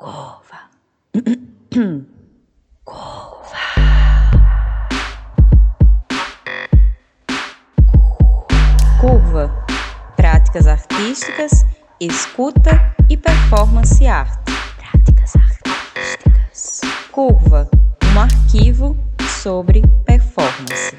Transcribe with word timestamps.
Curva. 0.00 0.70
Curva. 2.86 3.58
Curva. 8.98 9.66
Práticas 10.16 10.66
artísticas, 10.66 11.66
escuta 12.00 12.94
e 13.10 13.16
performance 13.18 14.06
arte. 14.06 14.50
Práticas 14.78 15.36
artísticas. 15.36 16.80
Curva. 17.12 17.68
Um 18.02 18.20
arquivo 18.20 18.96
sobre. 19.42 19.82
Performance 20.06 20.96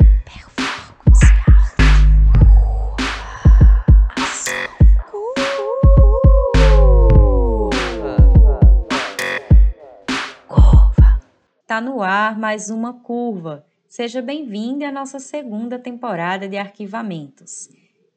Tá 11.82 11.86
no 11.86 12.04
ar 12.04 12.38
mais 12.38 12.70
uma 12.70 12.94
curva. 12.94 13.66
Seja 13.88 14.22
bem-vindo 14.22 14.86
à 14.86 14.92
nossa 14.92 15.20
segunda 15.20 15.80
temporada 15.80 16.48
de 16.48 16.56
arquivamentos. 16.56 17.70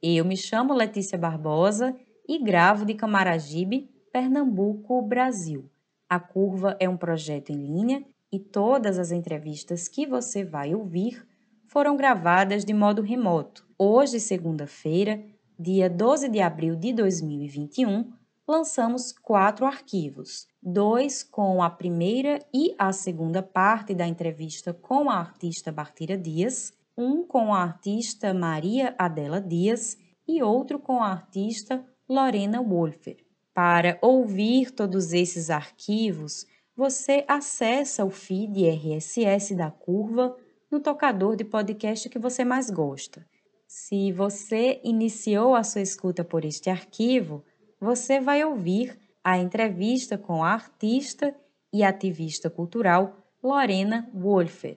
Eu 0.03 0.23
me 0.23 0.37
chamo 0.37 0.75
Letícia 0.75 1.17
Barbosa 1.17 1.97
e 2.29 2.39
gravo 2.39 2.85
de 2.85 2.93
Camaragibe, 2.93 3.89
Pernambuco, 4.13 5.01
Brasil. 5.01 5.65
A 6.11 6.21
Curva 6.21 6.77
é 6.79 6.87
um 6.87 6.99
projeto 6.99 7.53
em 7.53 7.57
linha 7.57 8.05
e 8.31 8.39
todas 8.39 8.99
as 8.99 9.11
entrevistas 9.11 9.89
que 9.89 10.07
você 10.07 10.45
vai 10.45 10.75
ouvir 10.75 11.27
foram 11.67 11.97
gravadas 11.97 12.67
de 12.67 12.75
modo 12.75 13.01
remoto. 13.01 13.67
Hoje, 13.79 14.21
segunda-feira, 14.21 15.25
dia 15.59 15.89
12 15.89 16.29
de 16.29 16.43
abril 16.43 16.77
de 16.77 16.93
2021, 16.93 18.13
lançamos 18.47 19.11
quatro 19.11 19.65
arquivos: 19.65 20.47
dois 20.65 21.23
com 21.23 21.63
a 21.63 21.69
primeira 21.69 22.39
e 22.53 22.75
a 22.79 22.91
segunda 22.91 23.43
parte 23.43 23.95
da 23.95 24.07
entrevista 24.07 24.73
com 24.73 25.11
a 25.11 25.19
artista 25.19 25.71
Bartira 25.71 26.17
Dias, 26.17 26.73
um 26.97 27.27
com 27.27 27.53
a 27.53 27.63
artista 27.63 28.33
Maria 28.33 28.95
Adela 28.97 29.43
Dias 29.43 29.99
e 30.27 30.43
outro 30.43 30.79
com 30.79 31.03
a 31.03 31.11
artista 31.11 31.85
Lorena 32.09 32.63
Wolfer. 32.63 33.19
Para 33.53 33.99
ouvir 34.01 34.71
todos 34.71 35.13
esses 35.13 35.51
arquivos, 35.51 36.47
você 36.75 37.25
acessa 37.29 38.05
o 38.05 38.11
feed 38.11 38.67
RSS 38.67 39.55
da 39.55 39.71
Curva 39.71 40.35
no 40.71 40.81
tocador 40.81 41.37
de 41.37 41.45
podcast 41.45 42.09
que 42.09 42.19
você 42.19 42.43
mais 42.43 42.71
gosta. 42.71 43.25
Se 43.69 44.11
você 44.13 44.81
iniciou 44.83 45.55
a 45.55 45.63
sua 45.63 45.83
escuta 45.83 46.25
por 46.25 46.45
este 46.45 46.71
arquivo, 46.71 47.45
você 47.79 48.19
vai 48.19 48.43
ouvir 48.45 48.99
a 49.25 49.39
entrevista 49.39 50.19
com 50.19 50.45
a 50.45 50.51
artista 50.51 51.35
e 51.73 51.83
ativista 51.83 52.51
cultural 52.51 53.17
Lorena 53.43 54.07
Wolfer. 54.15 54.77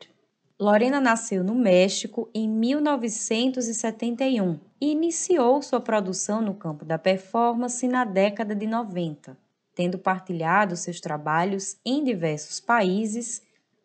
Lorena 0.57 1.01
nasceu 1.01 1.43
no 1.43 1.53
México 1.53 2.29
em 2.33 2.49
1971 2.49 4.57
e 4.79 4.91
iniciou 4.91 5.61
sua 5.61 5.81
produção 5.81 6.41
no 6.41 6.55
campo 6.55 6.85
da 6.85 6.97
performance 6.97 7.85
na 7.87 8.05
década 8.05 8.55
de 8.55 8.65
90. 8.65 9.37
Tendo 9.75 9.99
partilhado 9.99 10.77
seus 10.77 10.99
trabalhos 10.99 11.77
em 11.85 12.03
diversos 12.03 12.59
países, 12.59 13.43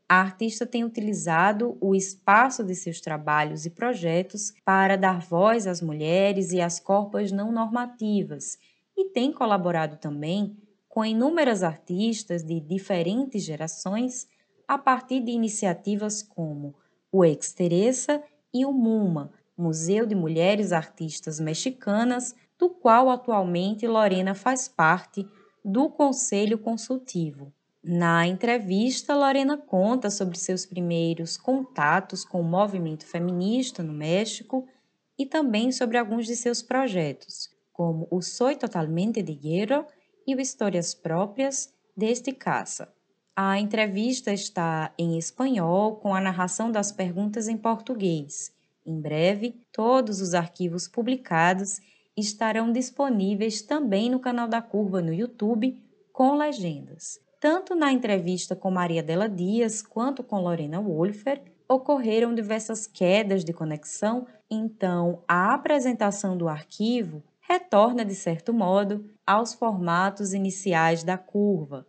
a 0.09 0.21
artista 0.21 0.65
tem 0.65 0.85
utilizado 0.85 1.77
o 1.81 1.95
espaço 1.95 2.65
de 2.65 2.75
seus 2.75 2.99
trabalhos 3.01 3.67
e 3.67 3.71
projetos 3.71 4.55
para 4.65 4.97
dar 4.97 5.21
voz 5.21 5.67
às 5.67 5.83
mulheres 5.83 6.53
e 6.53 6.61
às 6.61 6.79
corpas 6.79 7.33
não 7.33 7.53
normativas 7.53 8.59
e 9.03 9.11
tem 9.11 9.33
colaborado 9.33 9.97
também 9.97 10.57
com 10.89 11.05
inúmeras 11.05 11.63
artistas 11.63 12.45
de 12.45 12.61
diferentes 12.61 13.43
gerações 13.43 14.29
a 14.69 14.79
partir 14.79 15.21
de 15.21 15.33
iniciativas 15.33 16.23
como 16.23 16.75
o 17.11 17.25
Exteresa 17.25 18.23
e 18.55 18.65
o 18.65 18.73
MUMA, 18.73 19.33
Museu 19.57 20.07
de 20.07 20.15
Mulheres 20.15 20.73
Artistas 20.73 21.41
Mexicanas, 21.41 22.35
do 22.59 22.71
qual 22.71 23.11
atualmente 23.11 23.87
Lorena 23.87 24.35
faz 24.35 24.69
parte 24.69 25.27
do 25.65 25.91
Conselho 25.91 26.59
Consultivo. 26.59 27.53
Na 27.83 28.27
entrevista, 28.27 29.17
Lorena 29.17 29.57
conta 29.57 30.11
sobre 30.11 30.39
seus 30.39 30.65
primeiros 30.65 31.37
contatos 31.37 32.25
com 32.25 32.41
o 32.41 32.45
movimento 32.45 33.05
feminista 33.05 33.83
no 33.83 33.93
México 33.93 34.69
e 35.19 35.27
também 35.27 35.73
sobre 35.73 35.99
alguns 35.99 36.27
de 36.27 36.37
seus 36.37 36.63
projetos, 36.63 37.51
como 37.83 38.07
o 38.13 38.23
Soy 38.23 38.55
Totalmente 38.55 39.21
de 39.21 39.37
Hierro 39.43 39.85
e 40.25 40.37
o 40.37 40.41
Histórias 40.41 40.95
Próprias 40.95 41.75
deste 41.97 42.31
Caça. 42.31 42.95
A 43.35 43.59
entrevista 43.59 44.33
está 44.33 44.95
em 44.97 45.19
espanhol, 45.19 45.97
com 45.97 46.15
a 46.15 46.21
narração 46.21 46.71
das 46.71 46.93
perguntas 46.93 47.49
em 47.49 47.57
português. 47.57 48.55
Em 48.87 49.01
breve, 49.01 49.57
todos 49.73 50.21
os 50.21 50.33
arquivos 50.33 50.87
publicados 50.87 51.81
estarão 52.17 52.71
disponíveis 52.71 53.63
também 53.63 54.09
no 54.09 54.21
canal 54.21 54.47
da 54.47 54.63
Curva 54.63 55.03
no 55.03 55.13
YouTube, 55.13 55.77
com 56.13 56.37
legendas. 56.37 57.19
Tanto 57.41 57.75
na 57.75 57.91
entrevista 57.91 58.55
com 58.55 58.71
Maria 58.71 59.03
Dela 59.03 59.29
Dias 59.29 59.83
quanto 59.83 60.23
com 60.23 60.39
Lorena 60.39 60.81
Wolfer, 60.81 61.43
ocorreram 61.69 62.33
diversas 62.33 62.87
quedas 62.87 63.45
de 63.45 63.53
conexão, 63.53 64.25
então 64.49 65.25
a 65.27 65.53
apresentação 65.53 66.37
do 66.37 66.49
arquivo 66.49 67.25
retorna, 67.53 68.03
de 68.03 68.15
certo 68.15 68.51
modo, 68.53 69.05
aos 69.27 69.53
formatos 69.53 70.33
iniciais 70.33 71.05
da 71.05 71.19
curva, 71.19 71.87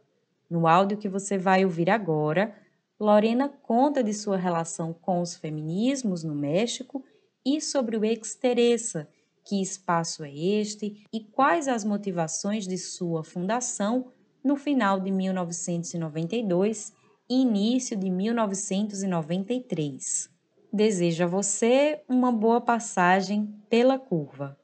no 0.49 0.67
áudio 0.67 0.97
que 0.97 1.07
você 1.07 1.37
vai 1.37 1.63
ouvir 1.63 1.89
agora, 1.89 2.53
Lorena 2.99 3.47
conta 3.47 4.03
de 4.03 4.13
sua 4.13 4.35
relação 4.35 4.91
com 4.93 5.21
os 5.21 5.37
feminismos 5.37 6.21
no 6.21 6.35
México 6.35 7.01
e 7.45 7.61
sobre 7.61 7.95
o 7.95 8.03
Exteresa, 8.03 9.07
que 9.45 9.61
espaço 9.61 10.25
é 10.25 10.35
este 10.35 11.05
e 11.13 11.21
quais 11.21 11.69
as 11.69 11.85
motivações 11.85 12.67
de 12.67 12.77
sua 12.77 13.23
fundação 13.23 14.11
no 14.43 14.57
final 14.57 14.99
de 14.99 15.11
1992 15.11 16.91
e 17.29 17.41
início 17.41 17.95
de 17.95 18.09
1993. 18.09 20.29
Desejo 20.71 21.23
a 21.23 21.27
você 21.27 22.01
uma 22.09 22.33
boa 22.33 22.59
passagem 22.59 23.47
pela 23.69 23.97
curva. 23.97 24.61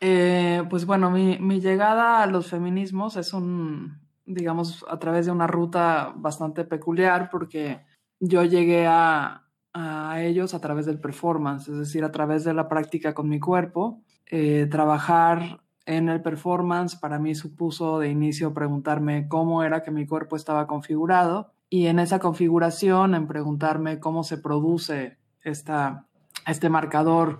Eh, 0.00 0.62
pues 0.68 0.86
bueno, 0.86 1.10
mi, 1.10 1.60
llegada 1.60 2.22
a 2.22 2.26
los 2.26 2.48
feminismos 2.48 3.16
es 3.16 3.32
un, 3.32 4.00
digamos, 4.24 4.84
a 4.88 4.98
través 4.98 5.26
de 5.26 5.32
una 5.32 5.46
ruta 5.46 6.12
bastante 6.16 6.64
peculiar 6.64 7.30
porque 7.30 7.80
yo 8.20 8.44
llegué 8.44 8.86
a, 8.86 9.44
a 9.72 10.22
ellos 10.22 10.54
a 10.54 10.60
través 10.60 10.86
del 10.86 11.00
performance, 11.00 11.68
es 11.68 11.78
decir, 11.78 12.04
a 12.04 12.12
través 12.12 12.44
de 12.44 12.54
la 12.54 12.68
práctica 12.68 13.14
con 13.14 13.28
mi 13.28 13.40
cuerpo. 13.40 14.02
Eh, 14.26 14.66
trabajar 14.70 15.60
en 15.84 16.08
el 16.08 16.20
performance 16.20 16.96
para 16.96 17.18
mí 17.18 17.34
supuso 17.34 18.00
de 18.00 18.08
inicio 18.08 18.52
preguntarme 18.52 19.28
cómo 19.28 19.62
era 19.62 19.84
que 19.84 19.92
mi 19.92 20.04
cuerpo 20.04 20.34
estaba 20.34 20.66
configurado 20.66 21.52
y 21.70 21.86
en 21.86 22.00
esa 22.00 22.18
configuración 22.18 23.14
en 23.14 23.28
preguntarme 23.28 24.00
cómo 24.00 24.24
se 24.24 24.38
produce 24.38 25.16
esta, 25.42 26.06
este 26.46 26.68
marcador 26.68 27.38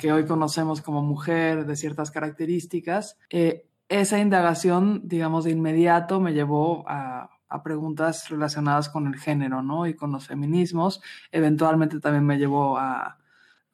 que 0.00 0.12
hoy 0.12 0.24
conocemos 0.24 0.80
como 0.80 1.02
mujer 1.02 1.66
de 1.66 1.76
ciertas 1.76 2.10
características, 2.10 3.18
eh, 3.28 3.66
esa 3.90 4.18
indagación, 4.18 5.02
digamos, 5.04 5.44
de 5.44 5.50
inmediato 5.50 6.20
me 6.20 6.32
llevó 6.32 6.84
a, 6.88 7.28
preguntas 7.64 8.28
relacionadas 8.30 8.88
con 8.88 9.08
el 9.08 9.16
género, 9.16 9.60
¿no? 9.60 9.86
Y 9.86 9.94
con 9.94 10.12
los 10.12 10.28
feminismos. 10.28 11.02
Eventualmente 11.32 11.98
también 11.98 12.24
me 12.24 12.38
llevó 12.38 12.78
a, 12.78 13.18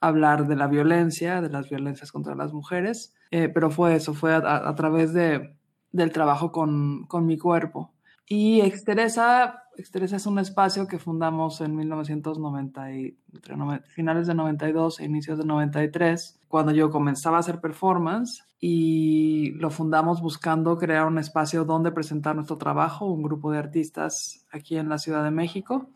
hablar 0.01 0.47
de 0.47 0.57
la 0.57 0.67
violencia, 0.67 1.41
de 1.41 1.49
las 1.49 1.69
violencias 1.69 2.11
contra 2.11 2.35
las 2.35 2.53
mujeres, 2.53 3.15
eh, 3.31 3.49
pero 3.49 3.71
fue 3.71 3.95
eso, 3.95 4.15
fue 4.15 4.35
a, 4.35 4.69
a 4.69 4.75
través 4.75 5.13
de, 5.13 5.57
del 5.93 6.11
trabajo 6.11 6.51
con, 6.53 7.07
con, 7.07 7.27
mi 7.27 7.39
cuerpo. 7.39 7.95
Y 8.27 8.61
Exteresa, 8.61 9.65
Exteresa 9.79 10.17
es 10.17 10.27
un 10.27 10.39
espacio 10.39 10.87
que 10.87 10.99
fundamos 10.99 11.61
en 11.61 11.77
1990, 11.77 12.93
y, 12.93 13.19
entre 13.33 13.57
no, 13.57 13.79
finales 13.89 14.27
de 14.27 14.35
92 14.35 15.01
e 15.01 15.05
inicios 15.05 15.39
de 15.39 15.45
93, 15.45 16.41
cuando 16.49 16.73
yo 16.73 16.91
comenzaba 16.91 17.37
a 17.37 17.41
hacer 17.41 17.61
performance 17.61 18.45
y 18.59 19.51
lo 19.53 19.71
fundamos 19.71 20.23
buscando 20.23 20.79
crear 20.79 21.07
un 21.07 21.19
espacio 21.19 21.65
donde 21.65 21.93
presentar 21.93 22.35
nuestro 22.35 22.57
trabajo, 22.57 23.07
un 23.07 23.23
grupo 23.23 23.53
de 23.53 23.59
artistas 23.59 24.47
aquí 24.51 24.77
en 24.77 24.89
la 24.89 24.99
Ciudad 24.99 25.23
de 25.23 25.31
México. 25.31 25.91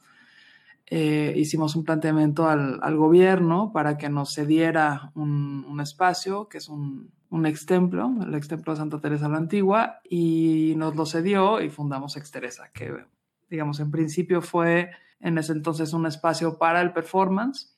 Eh, 0.86 1.32
hicimos 1.36 1.74
un 1.76 1.84
planteamiento 1.84 2.48
al, 2.48 2.96
gobierno 2.96 3.72
para 3.72 3.96
que 3.96 4.08
nos 4.10 4.34
cediera 4.34 5.12
un, 5.14 5.80
espacio, 5.80 6.48
que 6.48 6.58
es 6.58 6.68
un, 6.68 7.10
un 7.30 7.46
ex 7.46 7.64
templo, 7.64 8.12
el 8.20 8.34
ex 8.34 8.48
templo 8.48 8.74
de 8.74 8.78
Santa 8.78 9.00
Teresa 9.00 9.28
la 9.28 9.38
Antigua, 9.38 10.00
y 10.08 10.74
nos 10.76 10.96
lo 10.96 11.06
cedió 11.06 11.62
y 11.62 11.70
fundamos 11.70 12.16
Ex 12.16 12.30
Teresa, 12.30 12.70
que 12.74 13.04
digamos 13.50 13.80
en 13.80 13.90
principio 13.90 14.40
fue 14.40 14.90
en 15.20 15.36
ese 15.36 15.52
entonces 15.52 15.92
un 15.92 16.06
espacio 16.06 16.58
para 16.58 16.80
el 16.80 16.92
performance. 16.92 17.76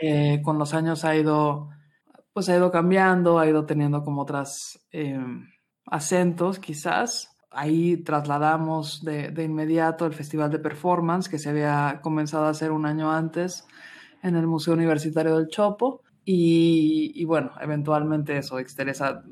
Eh, 0.00 0.40
con 0.42 0.58
los 0.58 0.74
años 0.74 1.04
ha 1.04 1.14
ido 1.14 1.68
pues 2.32 2.48
ha 2.48 2.56
ido 2.56 2.70
cambiando, 2.70 3.38
ha 3.38 3.46
ido 3.46 3.64
teniendo 3.64 4.02
como 4.02 4.22
otras 4.22 4.80
eh, 4.92 5.18
acentos 5.86 6.58
quizás. 6.58 7.30
ahí 7.50 7.96
trasladamos 7.98 9.02
de, 9.02 9.30
de, 9.30 9.44
inmediato 9.44 10.04
el 10.04 10.12
Festival 10.12 10.50
de 10.50 10.58
Performance 10.58 11.30
que 11.30 11.38
se 11.38 11.48
había 11.48 12.00
comenzado 12.02 12.44
a 12.44 12.50
hacer 12.50 12.72
un 12.72 12.84
año 12.84 13.10
antes 13.10 13.66
en 14.22 14.36
el 14.36 14.46
Museo 14.46 14.74
Universitario 14.74 15.36
del 15.38 15.48
Chopo. 15.48 16.02
Y, 16.26 17.12
y 17.14 17.24
bueno, 17.24 17.52
eventualmente 17.60 18.36
eso, 18.36 18.58
Exteresa 18.58 19.22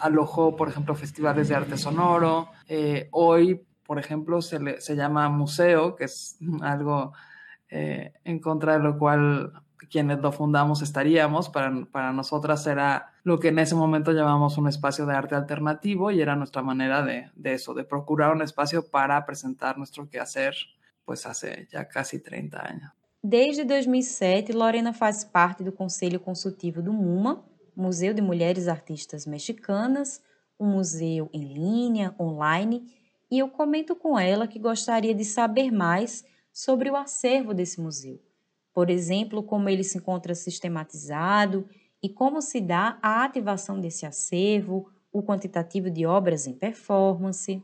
alojó, 0.00 0.56
por 0.56 0.68
ejemplo, 0.68 0.94
festivales 0.94 1.48
de 1.48 1.54
arte 1.54 1.76
sonoro. 1.76 2.48
Eh, 2.68 3.08
hoy, 3.12 3.65
por 3.86 3.98
ejemplo, 3.98 4.42
se, 4.42 4.60
le, 4.60 4.80
se, 4.80 4.96
llama 4.96 5.28
museo, 5.28 5.96
que 5.96 6.04
es 6.04 6.38
algo 6.62 7.12
eh, 7.68 8.12
en 8.24 8.40
contra 8.40 8.74
de 8.74 8.80
lo 8.80 8.98
cual 8.98 9.52
quienes 9.90 10.18
lo 10.18 10.32
fundamos 10.32 10.82
estaríamos. 10.82 11.48
Para, 11.48 11.84
para 11.86 12.12
nosotras 12.12 12.66
era 12.66 13.12
lo 13.22 13.38
que 13.38 13.48
en 13.48 13.58
ese 13.58 13.74
momento 13.74 14.12
llamamos 14.12 14.58
un 14.58 14.68
espacio 14.68 15.06
de 15.06 15.14
arte 15.14 15.34
alternativo 15.34 16.10
y 16.10 16.20
era 16.20 16.36
nuestra 16.36 16.62
manera 16.62 17.02
de, 17.02 17.30
de 17.34 17.54
eso, 17.54 17.74
de 17.74 17.84
procurar 17.84 18.32
un 18.32 18.42
espacio 18.42 18.88
para 18.88 19.24
presentar 19.24 19.78
nuestro 19.78 20.08
quehacer, 20.08 20.54
pues 21.04 21.26
hace 21.26 21.68
ya 21.70 21.88
casi 21.88 22.20
30 22.20 22.60
años. 22.60 22.92
Desde 23.22 23.64
2007, 23.64 24.52
Lorena 24.52 24.92
faz 24.92 25.24
parte 25.24 25.64
do 25.64 25.72
Conselho 25.72 26.20
Consultivo 26.20 26.80
do 26.80 26.92
MUMA, 26.92 27.44
Museu 27.74 28.14
de 28.14 28.22
Mulheres 28.22 28.68
Artistas 28.68 29.26
Mexicanas, 29.26 30.22
um 30.58 30.66
museu 30.66 31.28
em 31.32 31.52
linha, 31.52 32.14
online, 32.18 32.86
e 33.30 33.38
eu 33.38 33.48
comento 33.48 33.96
com 33.96 34.18
ela 34.18 34.46
que 34.46 34.58
gostaria 34.58 35.14
de 35.14 35.24
saber 35.24 35.70
mais 35.70 36.24
sobre 36.52 36.90
o 36.90 36.96
acervo 36.96 37.52
desse 37.52 37.80
museu. 37.80 38.20
Por 38.72 38.90
exemplo, 38.90 39.42
como 39.42 39.68
ele 39.68 39.84
se 39.84 39.98
encontra 39.98 40.34
sistematizado 40.34 41.68
e 42.02 42.08
como 42.08 42.40
se 42.40 42.60
dá 42.60 42.98
a 43.02 43.24
ativação 43.24 43.80
desse 43.80 44.06
acervo, 44.06 44.90
o 45.12 45.22
quantitativo 45.22 45.90
de 45.90 46.06
obras 46.06 46.46
em 46.46 46.52
performance. 46.52 47.62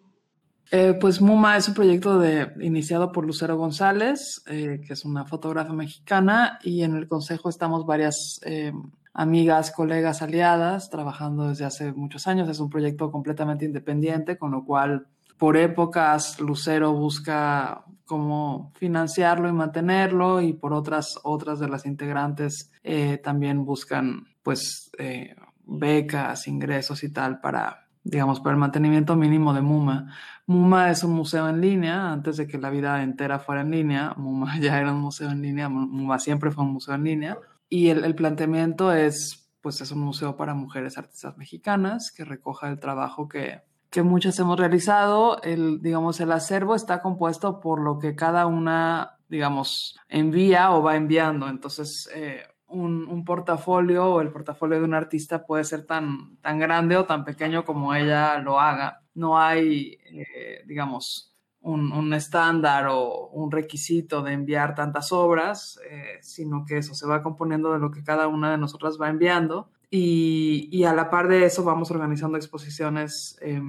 Eh, 0.70 0.94
pues 0.94 1.20
MUMA 1.20 1.58
es 1.58 1.68
un 1.68 1.74
proyecto 1.74 2.18
de, 2.18 2.50
iniciado 2.60 3.12
por 3.12 3.26
Lucero 3.26 3.56
González, 3.58 4.42
eh, 4.46 4.80
que 4.86 4.94
es 4.94 5.04
una 5.04 5.26
fotógrafa 5.26 5.72
mexicana, 5.74 6.58
y 6.62 6.82
en 6.82 6.96
el 6.96 7.06
consejo 7.08 7.50
estamos 7.50 7.84
varias 7.84 8.40
eh, 8.44 8.72
amigas, 9.12 9.70
colegas, 9.70 10.22
aliadas, 10.22 10.88
trabajando 10.88 11.48
desde 11.48 11.66
hace 11.66 11.92
muchos 11.92 12.26
años. 12.26 12.48
Es 12.48 12.58
un 12.58 12.70
proyecto 12.70 13.10
completamente 13.12 13.66
independiente, 13.66 14.38
con 14.38 14.50
lo 14.50 14.64
cual 14.64 15.06
por 15.42 15.56
épocas 15.56 16.40
Lucero 16.40 16.92
busca 16.92 17.84
cómo 18.04 18.72
financiarlo 18.76 19.48
y 19.48 19.52
mantenerlo 19.52 20.40
y 20.40 20.52
por 20.52 20.72
otras, 20.72 21.18
otras 21.24 21.58
de 21.58 21.68
las 21.68 21.84
integrantes 21.84 22.70
eh, 22.84 23.18
también 23.18 23.64
buscan 23.64 24.28
pues 24.44 24.92
eh, 24.98 25.34
becas, 25.64 26.46
ingresos 26.46 27.02
y 27.02 27.12
tal 27.12 27.40
para, 27.40 27.88
digamos, 28.04 28.38
para 28.38 28.52
el 28.52 28.60
mantenimiento 28.60 29.16
mínimo 29.16 29.52
de 29.52 29.62
MUMA. 29.62 30.14
MUMA 30.46 30.92
es 30.92 31.02
un 31.02 31.14
museo 31.14 31.48
en 31.48 31.60
línea, 31.60 32.12
antes 32.12 32.36
de 32.36 32.46
que 32.46 32.58
la 32.58 32.70
vida 32.70 33.02
entera 33.02 33.40
fuera 33.40 33.62
en 33.62 33.72
línea, 33.72 34.14
MUMA 34.16 34.58
ya 34.60 34.78
era 34.78 34.92
un 34.92 35.00
museo 35.00 35.28
en 35.32 35.42
línea, 35.42 35.68
MUMA 35.68 36.20
siempre 36.20 36.52
fue 36.52 36.62
un 36.62 36.74
museo 36.74 36.94
en 36.94 37.02
línea. 37.02 37.38
Y 37.68 37.88
el, 37.88 38.04
el, 38.04 38.14
planteamiento 38.14 38.92
es, 38.92 39.50
pues 39.60 39.80
es 39.80 39.90
un 39.90 40.02
museo 40.02 40.36
para 40.36 40.54
mujeres 40.54 40.98
artistas 40.98 41.36
mexicanas 41.36 42.12
que 42.16 42.24
recoja 42.24 42.68
el 42.68 42.78
trabajo 42.78 43.28
que, 43.28 43.62
que 43.92 44.02
muchas 44.02 44.38
hemos 44.40 44.58
realizado. 44.58 45.40
El, 45.42 45.82
digamos, 45.82 46.18
el 46.20 46.32
acervo 46.32 46.74
está 46.74 47.02
compuesto 47.02 47.60
por 47.60 47.80
lo 47.80 47.98
que 47.98 48.16
cada 48.16 48.46
una, 48.46 49.18
digamos, 49.28 49.96
envía 50.08 50.72
o 50.72 50.82
va 50.82 50.96
enviando. 50.96 51.46
Entonces, 51.48 52.10
eh, 52.14 52.42
un, 52.68 53.24
portafolio 53.26 54.06
o 54.06 54.20
el 54.22 54.32
portafolio 54.32 54.78
de 54.78 54.84
un 54.84 54.94
artista 54.94 55.44
puede 55.44 55.64
ser 55.64 55.84
tan, 55.84 56.38
tan 56.38 56.58
grande 56.58 56.96
o 56.96 57.04
tan 57.04 57.24
pequeño 57.24 57.66
como 57.66 57.94
ella 57.94 58.38
lo 58.38 58.58
haga. 58.58 59.02
No 59.14 59.38
hay, 59.38 59.98
eh, 60.10 60.64
digamos, 60.66 61.36
un, 61.60 61.92
un, 61.92 62.14
estándar 62.14 62.86
o 62.88 63.28
un 63.28 63.50
requisito 63.50 64.22
de 64.22 64.32
enviar 64.32 64.74
tantas 64.74 65.12
obras, 65.12 65.78
eh, 65.90 66.18
sino 66.22 66.64
que 66.66 66.78
eso 66.78 66.94
se 66.94 67.06
va 67.06 67.22
componiendo 67.22 67.74
de 67.74 67.78
lo 67.78 67.90
que 67.90 68.02
cada 68.02 68.26
una 68.26 68.50
de 68.52 68.58
nosotras 68.58 68.96
va 68.98 69.10
enviando. 69.10 69.68
Y, 69.94 70.84
a 70.84 70.94
la 70.94 71.10
par 71.10 71.28
de 71.28 71.44
eso 71.44 71.64
vamos 71.64 71.90
organizando 71.90 72.38
exposiciones 72.38 73.36
eh, 73.42 73.60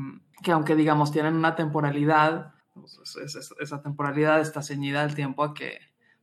que 0.41 0.53
aunque 0.53 0.73
digamos 0.73 1.11
tienen 1.11 1.35
una 1.35 1.53
temporalidad, 1.53 2.53
pues, 2.73 2.97
esa 3.59 3.81
temporalidad 3.81 4.39
está 4.39 4.61
ceñida 4.61 5.03
al 5.03 5.15
tiempo 5.15 5.43
a 5.43 5.53
que, 5.53 5.79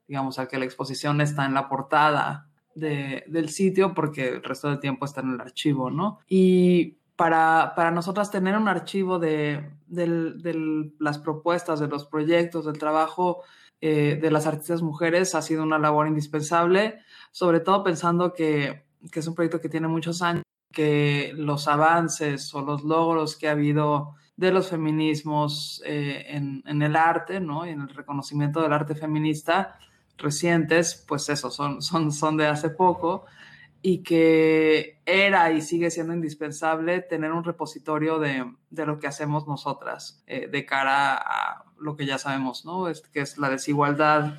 digamos, 0.08 0.38
a 0.38 0.49
que 0.49 0.58
la 0.58 0.64
exposición 0.64 1.20
está 1.20 1.44
en 1.44 1.52
la 1.52 1.69
portada 1.69 2.49
de, 2.75 3.25
del 3.26 3.50
sitio 3.50 3.93
porque 3.93 4.29
el 4.29 4.43
resto 4.43 4.70
del 4.70 4.81
tiempo 4.81 5.05
está 5.05 5.20
en 5.20 5.35
el 5.35 5.41
archivo, 5.41 5.91
¿no? 5.91 6.20
Y 6.26 6.97
para, 7.14 7.75
para 7.76 7.91
nosotras 7.91 8.31
tener 8.31 8.56
un 8.56 8.69
archivo 8.69 9.19
de, 9.19 9.70
de, 9.87 10.32
de, 10.37 10.93
las 10.99 11.19
propuestas, 11.19 11.79
de 11.79 11.88
los 11.88 12.06
proyectos, 12.06 12.64
del 12.64 12.79
trabajo 12.79 13.43
eh, 13.82 14.19
de 14.20 14.31
las 14.31 14.47
artistas 14.47 14.81
mujeres 14.81 15.35
ha 15.35 15.43
sido 15.43 15.62
una 15.62 15.79
labor 15.79 16.08
indispensable, 16.08 17.00
sobre 17.32 17.61
todo 17.61 17.85
pensando 17.85 18.32
que, 18.32 18.88
que, 19.11 19.20
es 19.20 19.26
un 19.26 19.35
proyecto 19.35 19.61
que 19.61 19.69
tiene 19.69 19.88
muchos 19.88 20.23
años, 20.23 20.43
que 20.73 21.32
los 21.35 21.69
avances 21.69 22.52
o 22.55 22.62
los 22.62 22.85
logros 22.85 23.37
que 23.37 23.49
ha 23.49 23.52
habido 23.52 24.14
de 24.37 24.52
los 24.52 24.69
feminismos 24.69 25.82
eh, 25.85 26.25
en, 26.29 26.62
en, 26.67 26.82
el 26.82 26.97
arte, 26.97 27.41
¿no? 27.41 27.67
Y 27.67 27.70
en 27.70 27.82
el 27.82 27.88
reconocimiento 27.88 28.62
del 28.62 28.73
arte 28.73 28.94
feminista 28.94 29.79
recientes, 30.20 31.05
pues 31.06 31.29
eso, 31.29 31.50
son, 31.50 31.82
son, 31.82 32.12
son 32.12 32.37
de 32.37 32.47
hace 32.47 32.70
poco 32.70 33.26
y 33.82 34.02
que 34.02 35.00
era 35.06 35.50
y 35.52 35.62
sigue 35.62 35.91
siendo 35.91 36.12
indispensable 36.12 37.00
tener 37.00 37.32
un 37.32 37.44
repositorio 37.44 38.19
de, 38.19 38.44
de 38.69 38.87
lo 38.87 38.99
que 38.99 39.06
hacemos 39.06 39.47
nosotras 39.49 40.23
eh, 40.26 40.49
de 40.49 40.67
cara 40.67 41.14
a 41.17 41.64
lo 41.79 41.97
que 41.97 42.05
ya 42.05 42.19
sabemos, 42.19 42.64
¿no? 42.64 42.88
Es, 42.88 43.00
que 43.00 43.20
es 43.20 43.38
la 43.38 43.49
desigualdad 43.49 44.35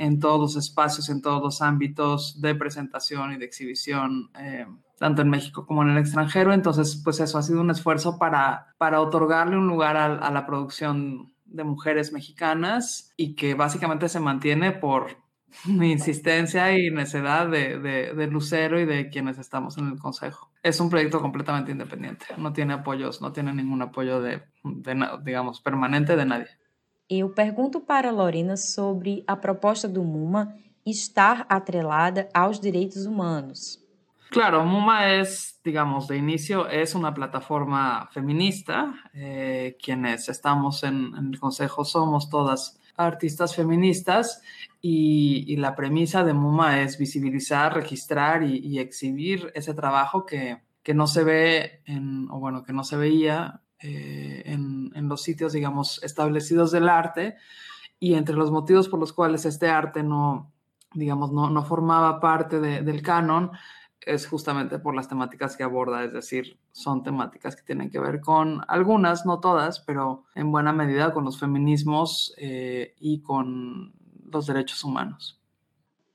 en 0.00 0.18
todos 0.18 0.40
los 0.40 0.56
espacios, 0.56 1.10
en 1.10 1.20
todos 1.20 1.42
los 1.42 1.60
ámbitos 1.60 2.40
de 2.40 2.54
presentación 2.54 3.34
y 3.34 3.36
de 3.36 3.44
exhibición, 3.44 4.30
eh, 4.38 4.66
tanto 4.98 5.20
en 5.20 5.28
México 5.28 5.66
como 5.66 5.82
en 5.82 5.90
el 5.90 5.98
extranjero. 5.98 6.54
Entonces, 6.54 6.98
pues 7.04 7.20
eso 7.20 7.36
ha 7.36 7.42
sido 7.42 7.60
un 7.60 7.70
esfuerzo 7.70 8.18
para, 8.18 8.74
para 8.78 9.02
otorgarle 9.02 9.58
un 9.58 9.66
lugar 9.66 9.98
a, 9.98 10.30
la 10.30 10.46
producción 10.46 11.34
de 11.44 11.64
mujeres 11.64 12.14
mexicanas 12.14 13.12
y 13.18 13.34
que 13.34 13.52
básicamente 13.52 14.08
se 14.08 14.20
mantiene 14.20 14.72
por 14.72 15.18
insistencia 15.66 16.72
y 16.78 16.90
necedad 16.90 17.48
de, 17.48 17.78
de, 17.78 18.26
Lucero 18.26 18.80
y 18.80 18.86
de 18.86 19.10
quienes 19.10 19.36
estamos 19.36 19.76
en 19.76 19.88
el 19.88 19.98
consejo. 19.98 20.50
Es 20.62 20.80
un 20.80 20.88
proyecto 20.88 21.20
completamente 21.20 21.72
independiente, 21.72 22.24
no 22.38 22.54
tiene 22.54 22.72
apoyos, 22.72 23.20
no 23.20 23.32
tiene 23.32 23.52
ningún 23.52 23.82
apoyo 23.82 24.22
de 24.22 24.44
digamos, 25.22 25.60
permanente 25.60 26.16
de 26.16 26.24
nadie. 26.24 26.48
Eu 27.10 27.28
pergunto 27.30 27.80
para 27.80 28.12
Lorena 28.12 28.56
sobre 28.56 29.24
a 29.26 29.34
proposta 29.34 29.88
do 29.88 30.04
MUMA 30.04 30.54
estar 30.86 31.44
atrelada 31.48 32.28
aos 32.32 32.60
direitos 32.60 33.04
humanos. 33.04 33.84
Claro, 34.30 34.64
MUMA 34.64 35.14
es, 35.14 35.58
digamos, 35.64 36.06
de 36.06 36.16
inicio, 36.16 36.68
es 36.68 36.94
una 36.94 37.12
plataforma 37.12 38.08
feminista. 38.12 38.94
Eh, 39.12 39.76
quienes 39.82 40.28
estamos 40.28 40.84
en 40.84 41.12
el 41.16 41.40
Consejo 41.40 41.84
somos 41.84 42.30
todas 42.30 42.78
artistas 42.96 43.56
feministas 43.56 44.40
y, 44.80 45.52
y, 45.52 45.56
la 45.56 45.74
premisa 45.74 46.22
de 46.22 46.32
MUMA 46.32 46.82
es 46.82 46.96
visibilizar, 46.96 47.74
registrar 47.74 48.44
y, 48.44 48.58
y 48.58 48.78
exhibir 48.78 49.50
ese 49.56 49.74
trabajo 49.74 50.24
que, 50.24 50.62
que, 50.84 50.94
no 50.94 51.08
se 51.08 51.24
ve, 51.24 51.82
en, 51.86 52.30
o 52.30 52.38
bueno, 52.38 52.62
que 52.62 52.72
no 52.72 52.84
se 52.84 52.96
veía 52.96 53.62
eh, 53.82 54.42
en, 54.44 54.69
en, 54.94 55.08
los 55.08 55.22
sitios, 55.22 55.52
digamos, 55.52 56.02
establecidos 56.02 56.70
del 56.70 56.88
arte 56.88 57.36
y 57.98 58.14
entre 58.14 58.36
los 58.36 58.50
motivos 58.50 58.88
por 58.88 59.00
los 59.00 59.12
cuales 59.12 59.44
este 59.44 59.68
arte 59.68 60.02
no, 60.02 60.52
digamos, 60.94 61.32
no, 61.32 61.50
no 61.50 61.64
formaba 61.64 62.20
parte 62.20 62.60
de, 62.60 62.82
del 62.82 63.02
canon 63.02 63.52
es 64.00 64.26
justamente 64.26 64.78
por 64.78 64.94
las 64.94 65.08
temáticas 65.08 65.56
que 65.56 65.62
aborda, 65.62 66.04
es 66.04 66.12
decir, 66.12 66.58
son 66.72 67.02
temáticas 67.02 67.54
que 67.54 67.62
tienen 67.62 67.90
que 67.90 67.98
ver 67.98 68.20
con 68.20 68.62
algunas, 68.68 69.26
no 69.26 69.40
todas, 69.40 69.80
pero 69.80 70.24
en 70.34 70.50
buena 70.50 70.72
medida 70.72 71.12
con 71.12 71.24
los 71.24 71.38
feminismos 71.38 72.34
eh, 72.38 72.94
y 72.98 73.20
con 73.20 73.92
los 74.30 74.46
derechos 74.46 74.84
humanos. 74.84 75.36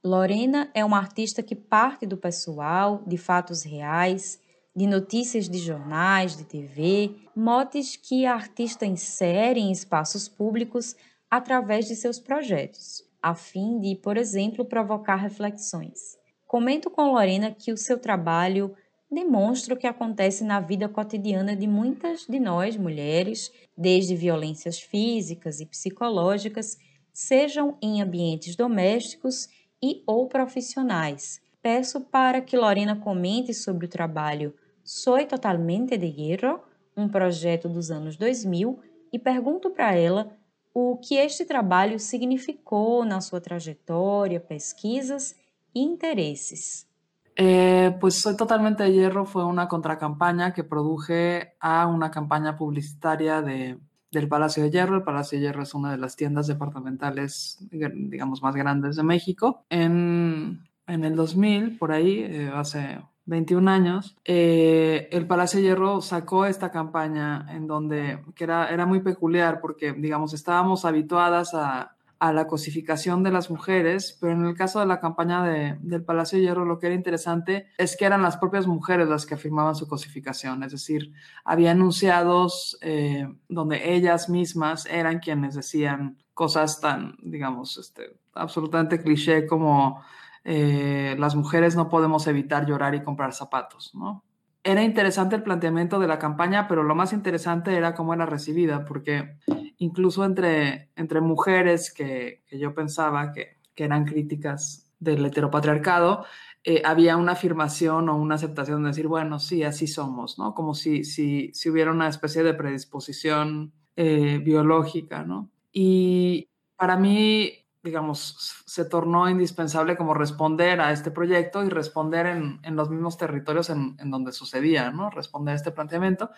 Lorena 0.03 0.69
é 0.75 0.85
uma 0.85 0.99
artista 0.99 1.41
que 1.41 1.55
parte 1.55 2.05
do 2.05 2.15
pessoal, 2.15 3.01
de 3.07 3.17
fatos 3.17 3.63
reais, 3.63 4.39
de 4.75 4.85
notícias 4.85 5.47
de 5.47 5.57
jornais, 5.57 6.35
de 6.35 6.43
TV, 6.43 7.15
motes 7.33 7.95
que 7.95 8.25
a 8.25 8.33
artista 8.33 8.85
insere 8.85 9.59
em 9.59 9.71
espaços 9.71 10.27
públicos 10.27 10.95
através 11.31 11.87
de 11.87 11.95
seus 11.95 12.19
projetos, 12.19 13.01
a 13.21 13.33
fim 13.33 13.79
de, 13.79 13.95
por 13.95 14.17
exemplo, 14.17 14.65
provocar 14.65 15.15
reflexões. 15.15 16.17
Comento 16.45 16.89
com 16.89 17.13
Lorena 17.13 17.51
que 17.51 17.71
o 17.71 17.77
seu 17.77 17.97
trabalho 17.97 18.75
demonstra 19.09 19.73
o 19.73 19.77
que 19.77 19.87
acontece 19.87 20.43
na 20.43 20.59
vida 20.59 20.89
cotidiana 20.89 21.55
de 21.55 21.67
muitas 21.67 22.25
de 22.27 22.39
nós, 22.39 22.75
mulheres, 22.75 23.51
desde 23.77 24.13
violências 24.13 24.79
físicas 24.79 25.61
e 25.61 25.65
psicológicas, 25.65 26.77
sejam 27.13 27.77
em 27.81 28.01
ambientes 28.01 28.57
domésticos 28.57 29.47
e 29.81 30.03
ou 30.05 30.27
profissionais. 30.27 31.39
Peço 31.61 32.01
para 32.01 32.41
que 32.41 32.57
Lorena 32.57 32.95
comente 32.95 33.53
sobre 33.53 33.85
o 33.85 33.89
trabalho 33.89 34.53
Soy 34.85 35.25
Totalmente 35.25 35.97
de 35.97 36.11
Hierro, 36.11 36.63
um 36.95 37.09
projeto 37.09 37.67
dos 37.67 37.89
anos 37.89 38.17
2000, 38.17 38.79
e 39.11 39.17
pergunto 39.17 39.71
para 39.71 39.95
ela 39.95 40.37
o 40.71 40.95
que 40.97 41.15
este 41.15 41.43
trabalho 41.43 41.99
significou 41.99 43.03
na 43.03 43.19
sua 43.19 43.41
trajetória, 43.41 44.39
pesquisas 44.39 45.35
e 45.73 45.79
intereses. 45.79 46.87
Eh, 47.35 47.97
pues 47.99 48.21
Soy 48.21 48.37
Totalmente 48.37 48.83
de 48.83 48.93
Hierro 48.93 49.25
fue 49.25 49.43
una 49.43 49.67
contracampaña 49.67 50.53
que 50.53 50.63
produje 50.63 51.55
a 51.59 51.87
una 51.87 52.11
campaña 52.11 52.55
publicitaria 52.55 53.41
de, 53.41 53.79
del 54.11 54.27
Palacio 54.27 54.61
de 54.61 54.69
Hierro. 54.69 54.97
El 54.97 55.03
Palacio 55.03 55.39
de 55.39 55.45
Hierro 55.45 55.63
es 55.63 55.73
una 55.73 55.91
de 55.91 55.97
las 55.97 56.15
tiendas 56.15 56.45
departamentales, 56.45 57.57
digamos, 57.71 58.43
más 58.43 58.55
grandes 58.55 58.97
de 58.97 59.03
México. 59.03 59.65
En, 59.69 60.61
en 60.85 61.03
el 61.03 61.15
2000, 61.15 61.79
por 61.79 61.91
ahí, 61.91 62.19
eh, 62.19 62.51
hace 62.53 62.99
21 63.25 63.69
años, 63.69 64.17
eh, 64.23 65.07
el 65.11 65.27
Palacio 65.27 65.59
Hierro 65.59 66.01
sacó 66.01 66.45
esta 66.45 66.71
campaña 66.71 67.47
en 67.49 67.67
donde, 67.67 68.23
que 68.35 68.43
era, 68.43 68.69
era 68.69 68.85
muy 68.85 69.01
peculiar 69.01 69.61
porque, 69.61 69.93
digamos, 69.93 70.33
estábamos 70.33 70.85
habituadas 70.85 71.53
a, 71.53 71.95
a 72.19 72.31
la 72.31 72.47
cosificación 72.47 73.23
de 73.23 73.31
las 73.31 73.49
mujeres, 73.49 74.17
pero 74.19 74.33
en 74.33 74.45
el 74.45 74.55
caso 74.55 74.79
de 74.79 74.85
la 74.85 74.99
campaña 74.99 75.43
de, 75.43 75.77
del 75.81 76.03
Palacio 76.03 76.39
Hierro 76.39 76.65
lo 76.65 76.79
que 76.79 76.87
era 76.87 76.95
interesante 76.95 77.67
es 77.77 77.97
que 77.97 78.05
eran 78.05 78.21
las 78.21 78.37
propias 78.37 78.67
mujeres 78.67 79.07
las 79.07 79.25
que 79.25 79.35
afirmaban 79.35 79.75
su 79.75 79.87
cosificación, 79.87 80.63
es 80.63 80.71
decir, 80.71 81.11
había 81.43 81.71
enunciados 81.71 82.77
eh, 82.81 83.27
donde 83.49 83.93
ellas 83.93 84.29
mismas 84.29 84.85
eran 84.85 85.19
quienes 85.19 85.55
decían 85.55 86.17
cosas 86.33 86.79
tan, 86.79 87.15
digamos, 87.21 87.77
este, 87.77 88.17
absolutamente 88.33 89.01
cliché 89.01 89.45
como 89.45 90.01
eh, 90.45 91.15
las 91.17 91.35
mujeres 91.35 91.75
no 91.75 91.89
podemos 91.89 92.27
evitar 92.27 92.65
llorar 92.65 92.93
y 92.93 93.03
comprar 93.03 93.33
zapatos, 93.33 93.93
¿no? 93.95 94.23
Era 94.63 94.83
interesante 94.83 95.35
el 95.35 95.43
planteamiento 95.43 95.99
de 95.99 96.07
la 96.07 96.17
campaña, 96.17 96.67
pero 96.67 96.83
lo 96.83 96.95
más 96.95 97.13
interesante 97.13 97.75
era 97.75 97.93
cómo 97.93 98.13
era 98.13 98.25
recibida, 98.25 98.85
porque 98.85 99.37
incluso 99.77 100.23
entre, 100.23 100.89
entre 100.95 101.21
mujeres 101.21 101.93
que, 101.93 102.43
yo 102.51 102.73
pensaba 102.73 103.31
que, 103.31 103.57
que, 103.75 103.83
eran 103.83 104.05
críticas 104.05 104.91
del 104.99 105.25
heteropatriarcado, 105.25 106.25
eh, 106.63 106.81
había 106.83 107.17
una 107.17 107.33
afirmación 107.33 108.09
o 108.09 108.15
una 108.15 108.35
aceptación 108.35 108.81
de 108.81 108.89
decir, 108.89 109.07
bueno, 109.07 109.37
sí, 109.37 109.61
así 109.61 109.85
somos, 109.85 110.39
¿no? 110.39 110.55
Como 110.55 110.73
si, 110.73 111.03
si, 111.03 111.51
si 111.53 111.69
hubiera 111.69 111.91
una 111.91 112.07
especie 112.07 112.41
de 112.41 112.55
predisposición 112.55 113.71
eh, 113.95 114.39
biológica, 114.43 115.23
¿no? 115.23 115.51
Y 115.71 116.49
para 116.75 116.97
mí, 116.97 117.64
digamos, 117.85 118.63
se 118.65 118.83
tornó 118.83 119.29
indispensable 119.29 119.95
como 119.95 120.15
responder 120.15 120.81
a 120.81 120.91
este 120.91 121.11
proyecto 121.11 121.63
y 121.63 121.69
responder 121.69 122.25
en, 122.25 122.59
en 122.63 122.75
los 122.75 122.89
mismos 122.89 123.15
territorios 123.15 123.69
en, 123.69 123.95
en, 123.99 124.09
donde 124.09 124.31
sucedía, 124.31 124.91
¿no? 124.91 125.11
Responder 125.11 125.53
a 125.53 125.55
este 125.55 125.71
planteamiento. 125.71 126.31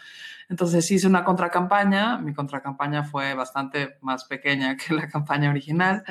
Entonces 0.50 0.92
hice 0.92 1.08
una 1.08 1.24
contracampaña, 1.24 2.20
mi 2.20 2.34
contracampaña 2.34 3.06
fue 3.06 3.34
bastante 3.34 3.98
más 4.02 4.26
pequeña 4.26 4.76
que 4.76 4.94
la 4.94 5.08
campaña 5.08 5.50
original. 5.50 6.04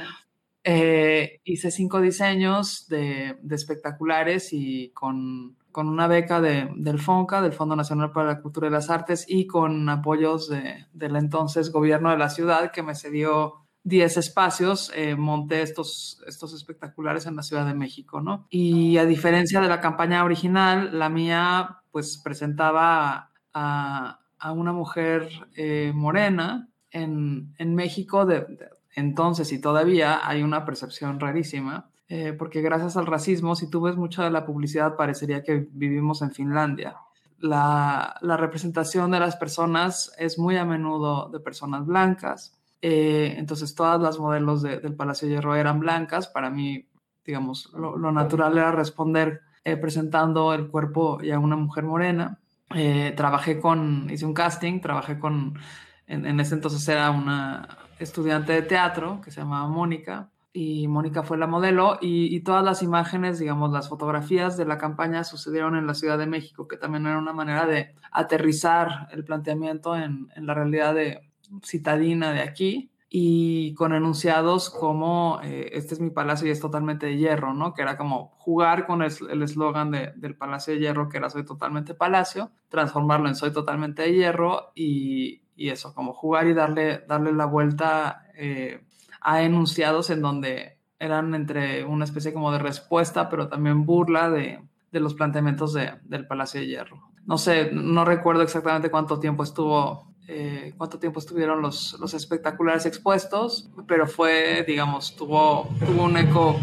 Eh, 0.64 1.42
hice 1.44 1.70
cinco 1.70 2.00
diseños 2.00 2.88
de, 2.88 3.38
de 3.40 3.54
espectaculares 3.54 4.52
y 4.52 4.90
con, 4.94 5.56
con 5.70 5.88
una 5.88 6.08
beca 6.08 6.40
de, 6.40 6.70
del 6.76 6.98
FONCA, 6.98 7.42
del 7.42 7.52
Fondo 7.52 7.76
Nacional 7.76 8.10
para 8.10 8.28
la 8.28 8.40
Cultura 8.40 8.68
y 8.68 8.70
las 8.70 8.88
Artes, 8.88 9.26
y 9.28 9.46
con 9.46 9.86
apoyos 9.90 10.48
de, 10.48 10.86
del 10.94 11.14
entonces 11.16 11.70
gobierno 11.70 12.10
de 12.10 12.16
la 12.16 12.30
ciudad 12.30 12.72
que 12.72 12.82
me 12.82 12.94
cedió 12.94 13.65
10 13.86 14.16
espacios, 14.16 14.90
eh, 14.96 15.14
monté 15.14 15.62
estos, 15.62 16.20
estos 16.26 16.52
espectaculares 16.52 17.24
en 17.26 17.36
la 17.36 17.44
Ciudad 17.44 17.64
de 17.64 17.72
México, 17.72 18.20
¿no? 18.20 18.48
Y 18.50 18.98
a 18.98 19.06
diferencia 19.06 19.60
de 19.60 19.68
la 19.68 19.80
campaña 19.80 20.24
original, 20.24 20.98
la 20.98 21.08
mía 21.08 21.82
pues 21.92 22.18
presentaba 22.18 23.30
a, 23.54 24.18
una 24.52 24.72
mujer 24.72 25.28
eh, 25.54 25.92
morena. 25.94 26.68
En, 26.90 27.54
en 27.58 27.74
México 27.74 28.26
de, 28.26 28.40
de, 28.40 28.68
entonces 28.96 29.52
y 29.52 29.60
todavía 29.60 30.26
hay 30.26 30.42
una 30.42 30.64
percepción 30.64 31.20
rarísima, 31.20 31.88
eh, 32.08 32.32
porque 32.32 32.62
gracias 32.62 32.96
al 32.96 33.06
racismo, 33.06 33.54
si 33.54 33.70
tú 33.70 33.82
ves 33.82 33.96
mucha 33.96 34.24
de 34.24 34.30
la 34.30 34.46
publicidad, 34.46 34.96
parecería 34.96 35.44
que 35.44 35.68
vivimos 35.70 36.22
en 36.22 36.32
Finlandia. 36.32 36.96
La, 37.38 38.16
la 38.20 38.36
representación 38.36 39.12
de 39.12 39.20
las 39.20 39.36
personas 39.36 40.12
es 40.18 40.38
muy 40.40 40.56
a 40.56 40.64
menudo 40.64 41.28
de 41.28 41.38
personas 41.38 41.86
blancas 41.86 42.55
eh, 42.88 43.34
entonces 43.36 43.74
todas 43.74 44.00
las 44.00 44.20
modelos 44.20 44.62
de, 44.62 44.78
del 44.78 44.94
Palacio 44.94 45.26
de 45.26 45.34
Hierro 45.34 45.56
eran 45.56 45.80
blancas. 45.80 46.28
Para 46.28 46.50
mí, 46.50 46.86
digamos, 47.24 47.68
lo, 47.72 47.98
lo 47.98 48.12
natural 48.12 48.56
era 48.56 48.70
responder 48.70 49.40
eh, 49.64 49.76
presentando 49.76 50.54
el 50.54 50.68
cuerpo 50.68 51.18
y 51.20 51.32
a 51.32 51.40
una 51.40 51.56
mujer 51.56 51.82
morena. 51.82 52.38
Eh, 52.76 53.12
trabajé 53.16 53.58
con, 53.58 54.08
hice 54.08 54.24
un 54.24 54.34
casting, 54.34 54.80
trabajé 54.80 55.18
con, 55.18 55.58
en, 56.06 56.26
en, 56.26 56.38
ese 56.38 56.54
entonces 56.54 56.86
era 56.86 57.10
una 57.10 57.66
estudiante 57.98 58.52
de 58.52 58.62
teatro 58.62 59.20
que 59.20 59.32
se 59.32 59.40
llamaba 59.40 59.66
Mónica 59.68 60.30
y 60.52 60.86
Mónica 60.86 61.24
fue 61.24 61.38
la 61.38 61.48
modelo 61.48 61.98
y, 62.00 62.34
y, 62.36 62.40
todas 62.40 62.64
las 62.64 62.84
imágenes, 62.84 63.40
digamos, 63.40 63.72
las 63.72 63.88
fotografías 63.88 64.56
de 64.56 64.64
la 64.64 64.78
campaña 64.78 65.24
sucedieron 65.24 65.74
en 65.74 65.88
la 65.88 65.94
Ciudad 65.94 66.18
de 66.18 66.26
México, 66.26 66.68
que 66.68 66.76
también 66.76 67.04
era 67.04 67.18
una 67.18 67.32
manera 67.32 67.66
de 67.66 67.94
aterrizar 68.12 69.08
el 69.10 69.24
planteamiento 69.24 69.96
en, 69.96 70.28
en 70.36 70.46
la 70.46 70.54
realidad 70.54 70.94
de, 70.94 71.26
citadina 71.62 72.32
de 72.32 72.40
aquí 72.40 72.90
y 73.08 73.72
con 73.74 73.94
enunciados 73.94 74.68
como 74.68 75.40
eh, 75.42 75.70
este 75.72 75.94
es 75.94 76.00
mi 76.00 76.10
palacio 76.10 76.48
y 76.48 76.50
es 76.50 76.60
totalmente 76.60 77.06
de 77.06 77.16
hierro, 77.16 77.54
¿no? 77.54 77.72
Que 77.72 77.82
era 77.82 77.96
como 77.96 78.34
jugar 78.38 78.86
con 78.86 79.02
el 79.02 79.42
eslogan 79.42 79.90
de, 79.92 80.12
del 80.16 80.36
Palacio 80.36 80.74
de 80.74 80.80
Hierro, 80.80 81.08
que 81.08 81.18
era 81.18 81.30
soy 81.30 81.44
totalmente 81.44 81.94
palacio, 81.94 82.50
transformarlo 82.68 83.28
en 83.28 83.36
soy 83.36 83.52
totalmente 83.52 84.02
de 84.02 84.12
hierro 84.12 84.72
y, 84.74 85.42
y 85.54 85.70
eso, 85.70 85.94
como 85.94 86.12
jugar 86.12 86.46
y 86.48 86.54
darle, 86.54 87.04
darle 87.08 87.32
la 87.32 87.46
vuelta 87.46 88.26
eh, 88.34 88.84
a 89.20 89.42
enunciados 89.42 90.10
en 90.10 90.20
donde 90.20 90.78
eran 90.98 91.34
entre 91.34 91.84
una 91.84 92.04
especie 92.04 92.32
como 92.32 92.52
de 92.52 92.58
respuesta, 92.58 93.28
pero 93.28 93.48
también 93.48 93.86
burla 93.86 94.30
de, 94.30 94.60
de 94.90 95.00
los 95.00 95.14
planteamientos 95.14 95.72
de, 95.72 95.92
del 96.04 96.26
Palacio 96.26 96.60
de 96.60 96.66
Hierro. 96.66 97.10
No 97.24 97.38
sé, 97.38 97.70
no 97.72 98.04
recuerdo 98.04 98.42
exactamente 98.42 98.90
cuánto 98.90 99.18
tiempo 99.18 99.42
estuvo 99.42 100.14
eh, 100.28 100.74
cuánto 100.76 100.98
tiempo 100.98 101.20
estuvieron 101.20 101.62
los, 101.62 101.96
los, 102.00 102.14
espectaculares 102.14 102.86
expuestos, 102.86 103.70
pero 103.86 104.06
fue, 104.06 104.64
digamos, 104.66 105.14
tuvo, 105.14 105.68
tuvo 105.84 106.04
un 106.04 106.16
eco 106.16 106.56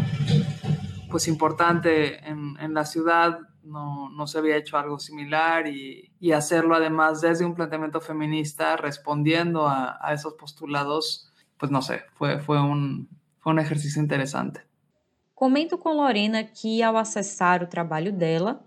pues 1.10 1.28
importante 1.28 2.28
en, 2.28 2.56
en 2.60 2.74
la 2.74 2.84
ciudad, 2.84 3.38
no, 3.62 4.10
no, 4.10 4.26
se 4.26 4.38
había 4.38 4.56
hecho 4.56 4.76
algo 4.76 4.98
similar 4.98 5.66
y, 5.66 6.12
y, 6.20 6.32
hacerlo 6.32 6.74
además 6.74 7.20
desde 7.20 7.46
un 7.46 7.54
planteamiento 7.54 8.00
feminista 8.00 8.76
respondiendo 8.76 9.66
a, 9.66 9.98
a 10.00 10.12
esos 10.12 10.34
postulados, 10.34 11.32
pues 11.56 11.72
no 11.72 11.80
sé, 11.80 12.02
fue, 12.14 12.40
fue, 12.40 12.60
un, 12.60 13.08
fue 13.40 13.52
un 13.52 13.58
ejercicio 13.60 14.02
interesante. 14.02 14.60
Comento 15.34 15.78
com 15.78 15.96
Lorena 15.96 16.44
que, 16.44 16.82
ao 16.82 16.96
acessar 16.96 17.62
o 17.62 17.66
trabalho 17.66 18.12
dela, 18.12 18.60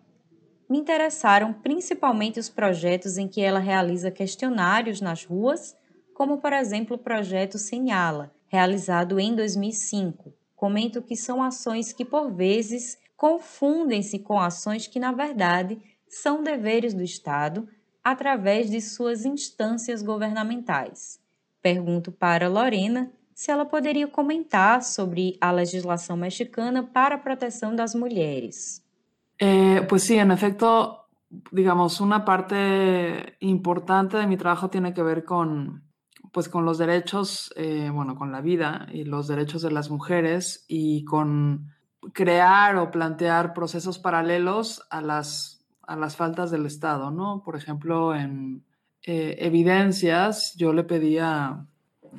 me 0.69 0.77
interessaram 0.77 1.53
principalmente 1.53 2.39
os 2.39 2.49
projetos 2.49 3.17
em 3.17 3.27
que 3.27 3.41
ela 3.41 3.59
realiza 3.59 4.11
questionários 4.11 4.99
nas 4.99 5.23
ruas, 5.23 5.75
como 6.13 6.39
por 6.39 6.51
exemplo 6.51 6.95
o 6.95 6.99
projeto 6.99 7.57
Senhala, 7.57 8.31
realizado 8.47 9.19
em 9.19 9.35
2005. 9.35 10.33
Comento 10.55 11.01
que 11.01 11.15
são 11.15 11.41
ações 11.41 11.93
que 11.93 12.03
por 12.03 12.31
vezes 12.31 12.97
confundem-se 13.15 14.19
com 14.19 14.39
ações 14.39 14.87
que 14.87 14.99
na 14.99 15.11
verdade 15.11 15.79
são 16.07 16.43
deveres 16.43 16.93
do 16.93 17.03
Estado 17.03 17.67
através 18.03 18.69
de 18.69 18.79
suas 18.81 19.25
instâncias 19.25 20.01
governamentais. 20.01 21.19
Pergunto 21.61 22.11
para 22.11 22.47
Lorena 22.47 23.11
se 23.33 23.51
ela 23.51 23.65
poderia 23.65 24.07
comentar 24.07 24.81
sobre 24.81 25.37
a 25.39 25.51
legislação 25.51 26.17
mexicana 26.17 26.81
para 26.81 27.15
a 27.15 27.19
proteção 27.19 27.75
das 27.75 27.93
mulheres. 27.93 28.86
Eh, 29.39 29.85
pues 29.87 30.03
sí, 30.03 30.17
en 30.17 30.31
efecto, 30.31 31.07
digamos, 31.51 32.01
una 32.01 32.25
parte 32.25 33.37
importante 33.39 34.17
de 34.17 34.27
mi 34.27 34.37
trabajo 34.37 34.69
tiene 34.69 34.93
que 34.93 35.03
ver 35.03 35.23
con, 35.23 35.83
pues, 36.31 36.49
con 36.49 36.65
los 36.65 36.77
derechos, 36.77 37.53
eh, 37.55 37.89
bueno, 37.93 38.15
con 38.15 38.31
la 38.31 38.41
vida 38.41 38.87
y 38.91 39.03
los 39.03 39.27
derechos 39.27 39.61
de 39.61 39.71
las 39.71 39.89
mujeres 39.89 40.65
y 40.67 41.03
con 41.03 41.73
crear 42.13 42.77
o 42.77 42.91
plantear 42.91 43.53
procesos 43.53 43.99
paralelos 43.99 44.85
a 44.89 45.01
las, 45.01 45.65
a 45.81 45.95
las 45.95 46.15
faltas 46.15 46.51
del 46.51 46.65
Estado, 46.65 47.11
¿no? 47.11 47.41
Por 47.43 47.55
ejemplo, 47.55 48.15
en 48.15 48.63
eh, 49.03 49.37
evidencias, 49.39 50.55
yo 50.55 50.73
le 50.73 50.83
pedía 50.83 51.65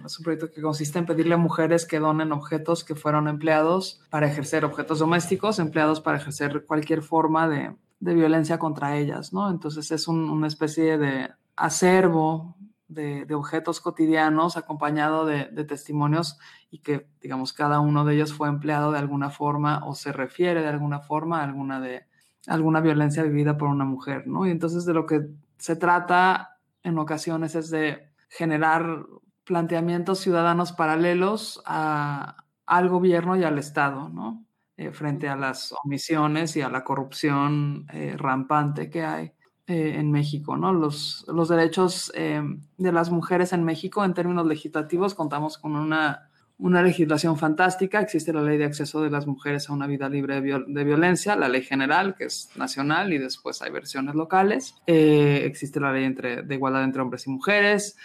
es 0.05 0.19
un 0.19 0.25
proyecto 0.25 0.51
que 0.51 0.63
consiste 0.63 0.99
en 0.99 1.07
pedirle 1.07 1.35
a 1.35 1.39
mujeres 1.39 1.87
que 1.87 1.99
donen 1.99 2.33
objetos 2.33 2.85
que 2.85 2.95
fueron 2.95 3.29
empleados 3.29 4.01
para 4.11 4.27
ejercer 4.27 4.65
objetos 4.65 4.99
domésticos, 4.99 5.59
empleados 5.59 6.01
para 6.01 6.19
ejercer 6.19 6.65
cualquier 6.67 7.03
forma 7.03 7.49
de, 7.49 7.75
de 8.01 8.15
violencia 8.15 8.59
contra 8.59 8.97
ellas, 8.97 9.33
¿no? 9.33 9.51
Entonces 9.51 9.91
es 9.91 10.09
un, 10.09 10.31
una 10.31 10.47
especie 10.47 10.99
de 10.99 11.31
acervo 11.57 12.57
de, 12.87 13.27
de 13.27 13.35
objetos 13.35 13.81
cotidianos 13.81 14.57
acompañado 14.57 15.27
de, 15.27 15.47
de, 15.47 15.65
testimonios 15.65 16.39
y 16.71 16.79
que, 16.79 17.07
digamos, 17.21 17.53
cada 17.53 17.81
uno 17.81 18.05
de 18.05 18.15
ellos 18.15 18.33
fue 18.33 18.49
empleado 18.49 18.93
de 18.93 18.99
alguna 18.99 19.31
forma 19.31 19.85
o 19.87 19.95
se 19.95 20.13
refiere 20.13 20.63
de 20.63 20.69
alguna 20.69 21.01
forma 21.01 21.41
a 21.41 21.45
alguna, 21.45 21.81
de, 21.81 22.07
alguna 22.47 22.81
violencia 22.81 23.23
vivida 23.23 23.59
por 23.59 23.69
una 23.69 23.85
mujer, 23.85 24.27
¿no? 24.27 24.47
Y 24.47 24.51
entonces 24.51 24.85
de 24.85 24.95
lo 24.95 25.07
que 25.07 25.29
se 25.59 25.77
trata 25.77 26.59
en 26.83 26.99
ocasiones 26.99 27.55
es 27.55 27.71
de 27.71 28.09
generar 28.29 29.05
planteamientos 29.49 30.21
ciudadanos 30.21 30.73
paralelos 30.73 31.63
a, 31.65 32.45
al 32.67 32.89
gobierno 32.91 33.35
y 33.35 33.45
al 33.45 33.59
Estado, 33.59 34.11
¿no? 34.11 34.45
Eh, 34.77 34.93
frente 34.93 35.29
a 35.29 35.35
las 35.35 35.75
omisiones 35.85 36.55
y 36.57 36.61
a 36.61 36.69
la 36.69 36.85
corrupción 36.85 37.87
eh, 37.93 38.15
rampante 38.17 38.89
que 38.89 39.03
hay 39.03 39.33
eh, 39.67 39.95
en 39.97 40.13
México, 40.13 40.57
¿no? 40.57 40.73
Los, 40.73 41.27
derechos 41.49 42.13
de 42.15 42.93
las 42.93 43.11
mujeres 43.11 43.53
en 43.53 43.65
México 43.65 44.05
en 44.05 44.15
términos 44.15 44.47
legislativos 44.47 45.15
contamos 45.15 45.59
con 45.59 45.75
una, 45.75 46.31
legislación 46.59 47.39
fantástica. 47.39 48.01
Existe 48.01 48.33
la 48.33 48.43
ley 48.43 48.59
de 48.59 48.67
acceso 48.67 49.01
de 49.01 49.11
las 49.11 49.27
mujeres 49.27 49.69
a 49.69 49.73
una 49.73 49.87
vida 49.87 50.09
libre 50.09 50.41
de, 50.43 50.85
violencia, 50.85 51.37
la 51.37 51.49
ley 51.49 51.63
general, 51.63 52.15
que 52.17 52.27
es 52.27 52.51
nacional, 52.55 53.13
y 53.13 53.19
después 53.19 53.63
hay 53.63 53.71
versiones 53.71 54.15
locales. 54.15 54.77
existe 54.87 55.81
la 55.81 55.93
ley 55.93 56.13
de 56.13 56.55
igualdad 56.55 56.85
entre 56.85 57.03
hombres 57.03 57.27
y 57.27 57.31
mujeres 57.31 57.97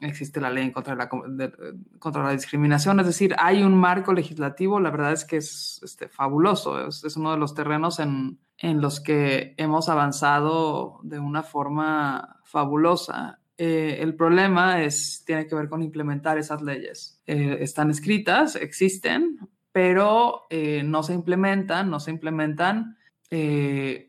existe 0.00 0.40
la 0.40 0.50
ley 0.50 0.72
contra 0.72 0.94
la, 0.94 1.08
contra 1.08 2.22
la 2.22 2.32
discriminación, 2.32 3.00
es 3.00 3.06
decir, 3.06 3.34
hay 3.38 3.62
un 3.62 3.76
marco 3.76 4.12
legislativo, 4.12 4.80
la 4.80 4.90
verdad 4.90 5.12
es 5.12 5.24
que 5.24 5.36
es 5.36 5.80
este, 5.82 6.08
fabuloso, 6.08 6.88
es, 6.88 7.16
uno 7.16 7.32
de 7.32 7.38
los 7.38 7.54
terrenos 7.54 8.00
en, 8.00 8.38
en, 8.58 8.80
los 8.80 9.00
que 9.00 9.54
hemos 9.56 9.88
avanzado 9.88 11.00
de 11.02 11.18
una 11.18 11.42
forma 11.42 12.40
fabulosa. 12.44 13.40
Eh, 13.56 13.98
el 14.00 14.16
problema 14.16 14.82
es, 14.82 15.22
tiene 15.24 15.46
que 15.46 15.54
ver 15.54 15.68
con 15.68 15.82
implementar 15.82 16.38
esas 16.38 16.60
leyes. 16.60 17.20
Eh, 17.26 17.58
están 17.60 17.90
escritas, 17.90 18.56
existen, 18.56 19.38
pero 19.70 20.46
eh, 20.50 20.82
no 20.84 21.02
se 21.02 21.14
implementan, 21.14 21.90
no 21.90 22.00
se 22.00 22.10
implementan 22.10 22.98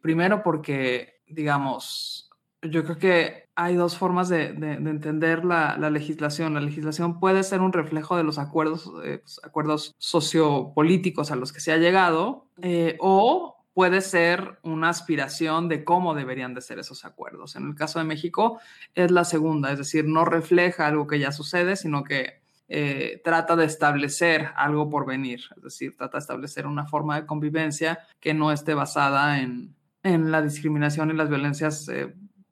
primero 0.01 0.43
porque, 0.43 1.23
digamos, 1.27 2.24
yo 2.69 2.83
creo 2.83 2.97
que 2.97 3.45
hay 3.55 3.75
dos 3.75 3.97
formas 3.97 4.29
de, 4.29 4.47
entender 4.47 5.45
la, 5.45 5.77
legislación. 5.89 6.53
La 6.53 6.59
legislación 6.59 7.19
puede 7.19 7.43
ser 7.43 7.61
un 7.61 7.73
reflejo 7.73 8.17
de 8.17 8.23
los 8.23 8.37
acuerdos, 8.37 8.91
eh, 9.03 9.19
pues, 9.19 9.39
acuerdos 9.43 9.95
sociopolíticos 9.97 11.31
a 11.31 11.35
los 11.35 11.53
que 11.53 11.61
se 11.61 11.71
ha 11.71 11.77
llegado, 11.77 12.47
eh, 12.61 12.97
o 12.99 13.55
puede 13.73 14.01
ser 14.01 14.59
una 14.63 14.89
aspiración 14.89 15.67
de 15.67 15.83
cómo 15.83 16.15
deberían 16.15 16.53
de 16.53 16.61
ser 16.61 16.79
esos 16.79 17.05
acuerdos. 17.05 17.55
En 17.55 17.67
el 17.67 17.75
caso 17.75 17.99
de 17.99 18.05
México 18.05 18.59
es 18.93 19.11
la 19.11 19.25
segunda, 19.25 19.71
es 19.71 19.77
decir, 19.77 20.05
no 20.05 20.25
refleja 20.25 20.87
algo 20.87 21.07
que 21.07 21.19
ya 21.19 21.31
sucede, 21.31 21.75
sino 21.75 22.03
que 22.03 22.41
eh, 22.67 23.21
trata 23.23 23.55
de 23.55 23.65
establecer 23.65 24.49
algo 24.55 24.89
por 24.89 25.05
venir, 25.05 25.41
es 25.55 25.63
decir, 25.63 25.95
trata 25.95 26.17
de 26.17 26.21
establecer 26.21 26.67
una 26.67 26.85
forma 26.87 27.19
de 27.19 27.25
convivencia 27.25 27.99
que 28.19 28.33
no 28.33 28.51
esté 28.51 28.73
basada 28.73 29.39
en, 29.39 29.75
la 30.03 30.41
discriminación 30.43 31.09
y 31.09 31.13
las 31.13 31.29
violencias 31.29 31.89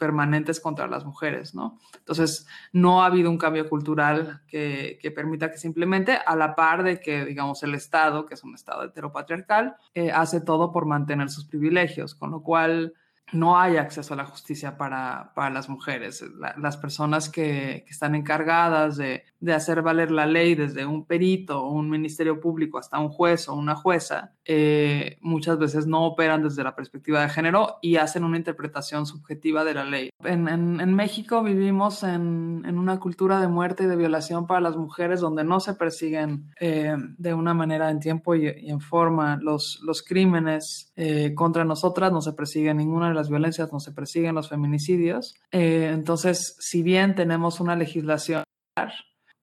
permanentes 0.03 0.59
contra 0.59 0.85
las 0.85 1.05
mujeres, 1.05 1.55
¿no? 1.55 1.79
Entonces, 1.97 2.45
no 2.73 3.01
ha 3.01 3.05
habido 3.05 3.29
un 3.29 3.37
cambio 3.37 3.69
cultural 3.69 4.41
que, 4.49 4.99
permita 5.15 5.49
que 5.49 5.57
simplemente, 5.57 6.19
a 6.25 6.35
la 6.35 6.55
par 6.55 6.83
de 6.83 6.99
que, 6.99 7.23
digamos, 7.23 7.63
el 7.63 7.73
Estado, 7.73 8.25
que 8.25 8.33
es 8.33 8.43
un 8.43 8.53
Estado 8.53 8.83
heteropatriarcal, 8.83 9.77
eh, 9.93 10.11
hace 10.11 10.41
todo 10.41 10.73
por 10.73 10.85
mantener 10.85 11.29
sus 11.29 11.45
privilegios, 11.45 12.15
con 12.15 12.31
lo 12.31 12.43
cual 12.43 12.95
no 13.31 13.57
hay 13.57 13.77
acceso 13.77 14.13
a 14.13 14.17
la 14.17 14.25
justicia 14.25 14.77
para, 14.77 15.31
las 15.35 15.69
mujeres. 15.69 16.21
las 16.57 16.75
personas 16.75 17.29
que, 17.29 17.85
están 17.87 18.13
encargadas 18.13 18.97
de, 18.97 19.23
hacer 19.51 19.81
valer 19.81 20.11
la 20.11 20.25
ley, 20.25 20.55
desde 20.55 20.85
un 20.85 21.05
perito 21.05 21.61
o 21.61 21.71
un 21.73 21.89
ministerio 21.89 22.39
público 22.39 22.77
hasta 22.77 22.99
un 22.99 23.09
juez 23.09 23.49
o 23.49 23.53
una 23.55 23.75
jueza, 23.75 24.31
eh, 24.45 25.17
muchas 25.19 25.59
veces 25.59 25.85
no 25.85 26.05
operan 26.05 26.43
desde 26.43 26.63
la 26.63 26.75
perspectiva 26.75 27.21
de 27.21 27.29
género 27.29 27.77
y 27.81 27.97
hacen 27.97 28.23
una 28.23 28.37
interpretación 28.37 29.05
subjetiva 29.05 29.65
de 29.65 29.73
la 29.73 29.83
ley. 29.83 30.09
En, 30.23 30.93
México 30.93 31.43
vivimos 31.43 32.03
en, 32.03 32.77
una 32.77 32.99
cultura 32.99 33.41
de 33.41 33.47
muerte 33.47 33.83
y 33.83 33.87
de 33.87 33.95
violación 33.95 34.47
para 34.47 34.61
las 34.61 34.77
mujeres 34.77 35.19
donde 35.19 35.43
no 35.43 35.59
se 35.59 35.73
persiguen 35.73 36.51
eh, 36.59 36.95
de 37.17 37.33
una 37.33 37.53
manera 37.53 37.89
en 37.89 37.99
tiempo 37.99 38.35
y, 38.35 38.47
en 38.47 38.79
forma 38.79 39.37
los, 39.41 39.81
los 39.83 40.03
crímenes 40.03 40.91
eh, 40.95 41.33
contra 41.33 41.65
nosotras, 41.65 42.11
no 42.11 42.21
se 42.21 42.33
persigue 42.33 42.73
ninguna 42.73 43.09
de 43.09 43.15
las 43.15 43.29
violencias, 43.29 43.73
no 43.73 43.79
se 43.79 43.91
persiguen 43.91 44.35
los 44.35 44.49
feminicidios. 44.49 45.35
entonces, 45.51 46.55
si 46.59 46.83
bien 46.83 47.15
tenemos 47.15 47.59
una 47.59 47.75
legislación 47.75 48.43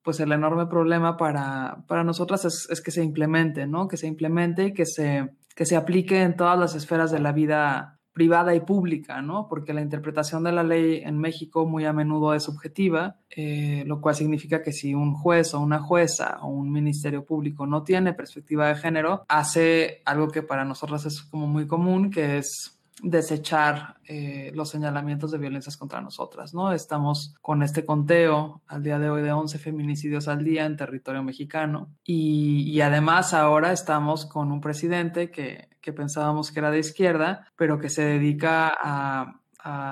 pues 0.03 0.21
el 0.21 0.33
enorme 0.33 0.67
problema 0.67 1.17
para, 1.17 1.85
para 1.87 2.05
nosotras 2.05 2.45
es, 2.45 2.81
que 2.81 2.91
se 2.91 3.03
implemente, 3.05 3.67
¿no? 3.67 3.89
Que 3.89 3.97
se 3.97 4.07
implemente 4.07 4.67
y 4.67 4.75
que 4.75 4.87
se, 4.87 5.31
que 5.55 5.67
se 5.67 5.77
aplique 5.77 6.23
en 6.23 6.37
todas 6.37 6.59
las 6.59 6.75
esferas 6.75 7.11
de 7.11 7.21
la 7.21 7.33
vida 7.33 8.01
privada 8.13 8.55
y 8.55 8.61
pública, 8.61 9.23
¿no? 9.23 9.47
Porque 9.49 9.73
la 9.73 9.83
interpretación 9.83 10.43
de 10.43 10.53
la 10.53 10.63
ley 10.63 11.01
en 11.05 11.19
México 11.19 11.67
muy 11.67 11.85
a 11.85 11.93
menudo 11.93 12.35
es 12.35 12.43
subjetiva, 12.43 13.17
eh, 13.31 13.85
lo 13.87 14.01
cual 14.01 14.15
significa 14.15 14.63
que 14.63 14.73
si 14.73 14.95
un 14.95 15.15
juez 15.15 15.55
o 15.55 15.61
una 15.61 15.79
jueza 15.79 16.39
o 16.43 16.49
un 16.49 16.73
ministerio 16.73 17.25
público 17.25 17.67
no 17.67 17.83
tiene 17.83 18.13
perspectiva 18.13 18.69
de 18.69 18.75
género, 18.75 19.25
hace 19.29 20.03
algo 20.05 20.29
que 20.29 20.43
para 20.43 20.65
nosotras 20.65 21.07
es 21.07 21.23
como 21.23 21.47
muy 21.47 21.67
común, 21.67 22.11
que 22.11 22.39
es 22.39 22.80
desechar 23.03 23.97
eh, 24.05 24.53
los 24.55 24.71
señalamientos 24.71 25.31
de 25.31 25.39
violencias 25.39 25.77
contra 25.77 26.01
nosotras, 26.01 26.55
¿no? 26.55 26.73
Estamos 26.73 27.35
con 27.41 27.63
este 27.63 27.85
conteo 27.85 28.63
al 28.67 28.83
día 28.83 28.99
de 28.99 29.11
hoy 29.11 29.23
de 29.23 29.33
11 29.33 29.59
feminicidios 29.59 30.29
al 30.29 30.45
día 30.45 30.67
en 30.67 30.77
territorio 30.77 31.23
mexicano 31.23 31.91
y, 32.05 32.81
además 32.81 33.35
ahora 33.35 33.73
estamos 33.73 34.25
con 34.25 34.51
un 34.51 34.61
presidente 34.61 35.31
que, 35.31 35.69
pensábamos 35.95 36.53
que 36.53 36.61
era 36.61 36.71
de 36.71 36.79
izquierda, 36.79 37.47
pero 37.57 37.79
que 37.79 37.91
se 37.91 38.03
dedica 38.03 38.73
a, 38.81 39.37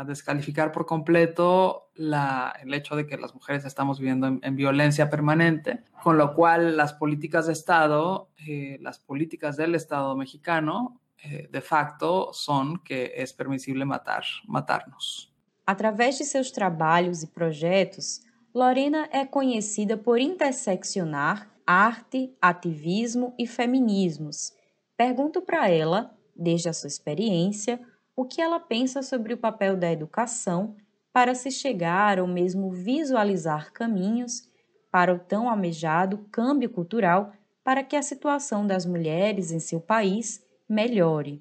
descalificar 0.07 0.73
por 0.73 0.87
completo 0.87 1.91
el 1.95 2.73
hecho 2.73 2.97
de 2.97 3.07
que 3.07 3.19
las 3.19 3.35
mujeres 3.35 3.67
estamos 3.67 3.99
viviendo 3.99 4.39
en, 4.41 4.57
violencia 4.57 5.11
permanente, 5.11 5.85
con 6.03 6.17
lo 6.17 6.33
cual 6.33 6.79
las 6.79 6.95
políticas 6.95 7.49
de 7.49 7.53
Estado, 7.53 8.31
eh, 8.47 8.79
las 8.81 8.99
políticas 8.99 9.59
del 9.59 9.75
Estado 9.75 10.17
mexicano 10.17 11.03
eh, 11.23 11.49
de 11.51 11.61
facto 11.61 12.33
son 12.33 12.79
que 12.79 13.13
é 13.15 13.25
permissível 13.37 13.87
matar, 13.87 14.25
matar-nos. 14.47 15.33
Através 15.67 16.17
de 16.19 16.25
seus 16.25 16.51
trabalhos 16.51 17.23
e 17.23 17.27
projetos, 17.27 18.21
Lorena 18.55 19.09
é 19.13 19.27
conhecida 19.27 19.97
por 19.97 20.19
interseccionar 20.19 21.51
arte, 21.67 22.35
ativismo 22.41 23.35
e 23.39 23.47
feminismos. 23.47 24.55
Pergunto 24.97 25.43
para 25.43 25.69
ela, 25.69 26.17
desde 26.35 26.71
a 26.71 26.73
sua 26.73 26.89
experiência, 26.89 27.79
o 28.17 28.25
que 28.25 28.41
ela 28.41 28.59
pensa 28.59 29.03
sobre 29.03 29.35
o 29.35 29.39
papel 29.39 29.77
da 29.77 29.93
educação 29.93 30.75
para 31.13 31.35
se 31.35 31.51
chegar 31.51 32.19
ou 32.19 32.27
mesmo 32.27 32.71
visualizar 32.71 33.71
caminhos 33.73 34.49
para 34.91 35.13
o 35.13 35.19
tão 35.19 35.49
almejado 35.51 36.27
câmbio 36.33 36.71
cultural 36.71 37.33
para 37.63 37.85
que 37.85 37.95
a 37.95 38.03
situação 38.03 38.67
das 38.67 38.87
mulheres 38.87 39.53
em 39.53 39.61
seu 39.61 39.81
país 39.81 40.43
mejore? 40.69 41.41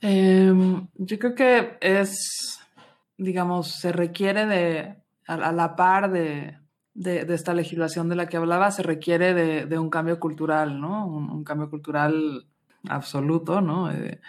Em, 0.00 0.88
yo 0.96 1.18
creo 1.18 1.34
que 1.34 1.78
es, 1.80 2.58
digamos, 3.16 3.72
se 3.72 3.92
requiere 3.92 4.46
de, 4.46 4.96
a, 5.26 5.52
la 5.52 5.76
par 5.76 6.10
de, 6.10 6.58
de, 6.94 7.34
esta 7.34 7.54
legislación 7.54 8.08
de 8.08 8.16
la 8.16 8.26
que 8.26 8.36
hablaba, 8.36 8.70
se 8.70 8.82
requiere 8.82 9.34
de, 9.66 9.78
un 9.78 9.90
cambio 9.90 10.18
cultural, 10.18 10.80
¿no? 10.80 11.06
Un, 11.06 11.44
cambio 11.44 11.70
cultural 11.70 12.46
absoluto, 12.88 13.60
¿no? 13.60 13.90
Eh, 13.92 14.20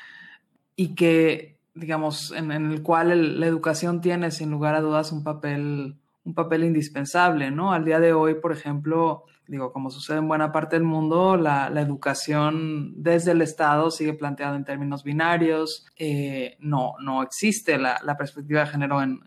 y 0.75 0.95
que, 0.95 1.57
digamos, 1.73 2.31
en 2.31 2.51
el 2.51 2.81
cual 2.83 3.39
la 3.39 3.45
educación 3.47 4.01
tiene, 4.01 4.31
sin 4.31 4.51
lugar 4.51 4.75
a 4.75 4.81
dudas, 4.81 5.11
un 5.11 5.23
papel, 5.23 5.95
un 6.25 6.33
papel 6.33 6.63
indispensable, 6.63 7.51
¿no? 7.51 7.73
Al 7.73 7.85
día 7.85 7.99
de 7.99 8.13
hoy, 8.13 8.35
por 8.35 8.51
ejemplo, 8.51 9.25
digo, 9.47 9.73
como 9.73 9.89
sucede 9.89 10.19
en 10.19 10.27
buena 10.27 10.51
parte 10.51 10.77
del 10.77 10.85
mundo, 10.85 11.35
la, 11.35 11.67
educación 11.81 12.93
desde 12.95 13.31
el 13.31 13.41
Estado 13.41 13.91
sigue 13.91 14.13
planteada 14.13 14.55
en 14.55 14.63
términos 14.63 15.03
binarios, 15.03 15.85
eh, 15.97 16.55
no, 16.59 16.93
no 17.01 17.23
existe 17.23 17.77
la, 17.77 17.99
perspectiva 18.17 18.61
de 18.61 18.67
género 18.67 19.01
en, 19.01 19.19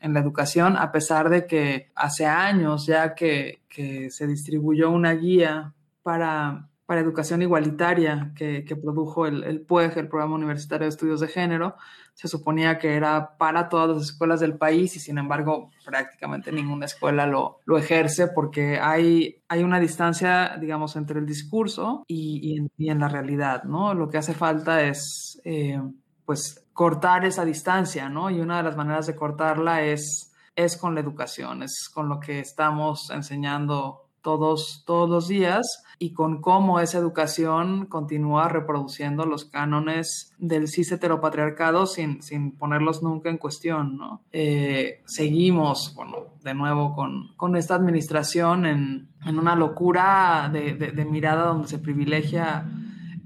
la 0.00 0.20
educación, 0.20 0.76
a 0.76 0.92
pesar 0.92 1.28
de 1.28 1.46
que 1.46 1.90
hace 1.94 2.26
años 2.26 2.86
ya 2.86 3.14
que, 3.14 3.60
que 3.68 4.10
se 4.10 4.26
distribuyó 4.26 4.90
una 4.90 5.12
guía 5.12 5.74
para 6.02 6.68
para 6.88 7.02
educación 7.02 7.42
igualitaria 7.42 8.32
que, 8.34 8.64
produjo 8.82 9.26
el, 9.26 9.44
el, 9.44 9.60
PUEG, 9.60 9.98
el 9.98 10.08
Programa 10.08 10.36
Universitario 10.36 10.86
de 10.86 10.88
Estudios 10.88 11.20
de 11.20 11.28
Género, 11.28 11.76
se 12.18 12.26
suponía 12.26 12.80
que 12.80 12.96
era 12.96 13.36
para 13.38 13.68
todas 13.68 13.90
las 13.96 14.02
escuelas 14.02 14.40
del 14.40 14.58
país 14.58 14.96
y 14.96 14.98
sin 14.98 15.18
embargo 15.18 15.70
prácticamente 15.84 16.50
ninguna 16.50 16.86
escuela 16.86 17.26
lo, 17.26 17.60
lo 17.64 17.78
ejerce 17.78 18.26
porque 18.26 18.80
hay, 18.80 19.40
hay 19.46 19.62
una 19.62 19.78
distancia, 19.78 20.56
digamos, 20.60 20.96
entre 20.96 21.20
el 21.20 21.26
discurso 21.26 22.02
y, 22.08 22.58
en, 22.76 22.98
la 22.98 23.06
realidad, 23.06 23.62
¿no? 23.62 23.94
Lo 23.94 24.08
que 24.08 24.18
hace 24.18 24.34
falta 24.34 24.82
es, 24.82 25.40
eh, 25.44 25.80
pues, 26.24 26.66
cortar 26.72 27.24
esa 27.24 27.44
distancia, 27.44 28.08
¿no? 28.08 28.30
Y 28.30 28.40
una 28.40 28.56
de 28.56 28.64
las 28.64 28.76
maneras 28.76 29.06
de 29.06 29.14
cortarla 29.14 29.84
es, 29.84 30.34
es 30.56 30.76
con 30.76 30.96
la 30.96 31.00
educación, 31.00 31.62
es 31.62 31.88
con 31.88 32.08
lo 32.08 32.18
que 32.18 32.40
estamos 32.40 33.10
enseñando 33.10 34.07
todos, 34.28 34.82
todos 34.84 35.08
los 35.08 35.26
días 35.26 35.84
y 35.98 36.12
con 36.12 36.42
cómo 36.42 36.80
esa 36.80 36.98
educación 36.98 37.86
continúa 37.86 38.46
reproduciendo 38.50 39.24
los 39.24 39.46
cánones 39.46 40.34
del 40.36 40.68
cis 40.68 40.92
heteropatriarcado 40.92 41.86
sin, 41.86 42.20
sin 42.20 42.52
ponerlos 42.52 43.02
nunca 43.02 43.30
en 43.30 43.38
cuestión, 43.38 43.96
¿no? 43.96 44.20
Eh, 44.30 45.00
seguimos, 45.06 45.94
bueno, 45.94 46.26
de 46.44 46.52
nuevo 46.52 46.94
con, 46.94 47.34
con 47.38 47.56
esta 47.56 47.74
administración 47.74 48.66
en, 48.66 49.08
en 49.24 49.38
una 49.38 49.56
locura 49.56 50.50
de, 50.52 50.74
de, 50.74 51.04
mirada 51.06 51.46
donde 51.46 51.68
se 51.68 51.78
privilegia 51.78 52.70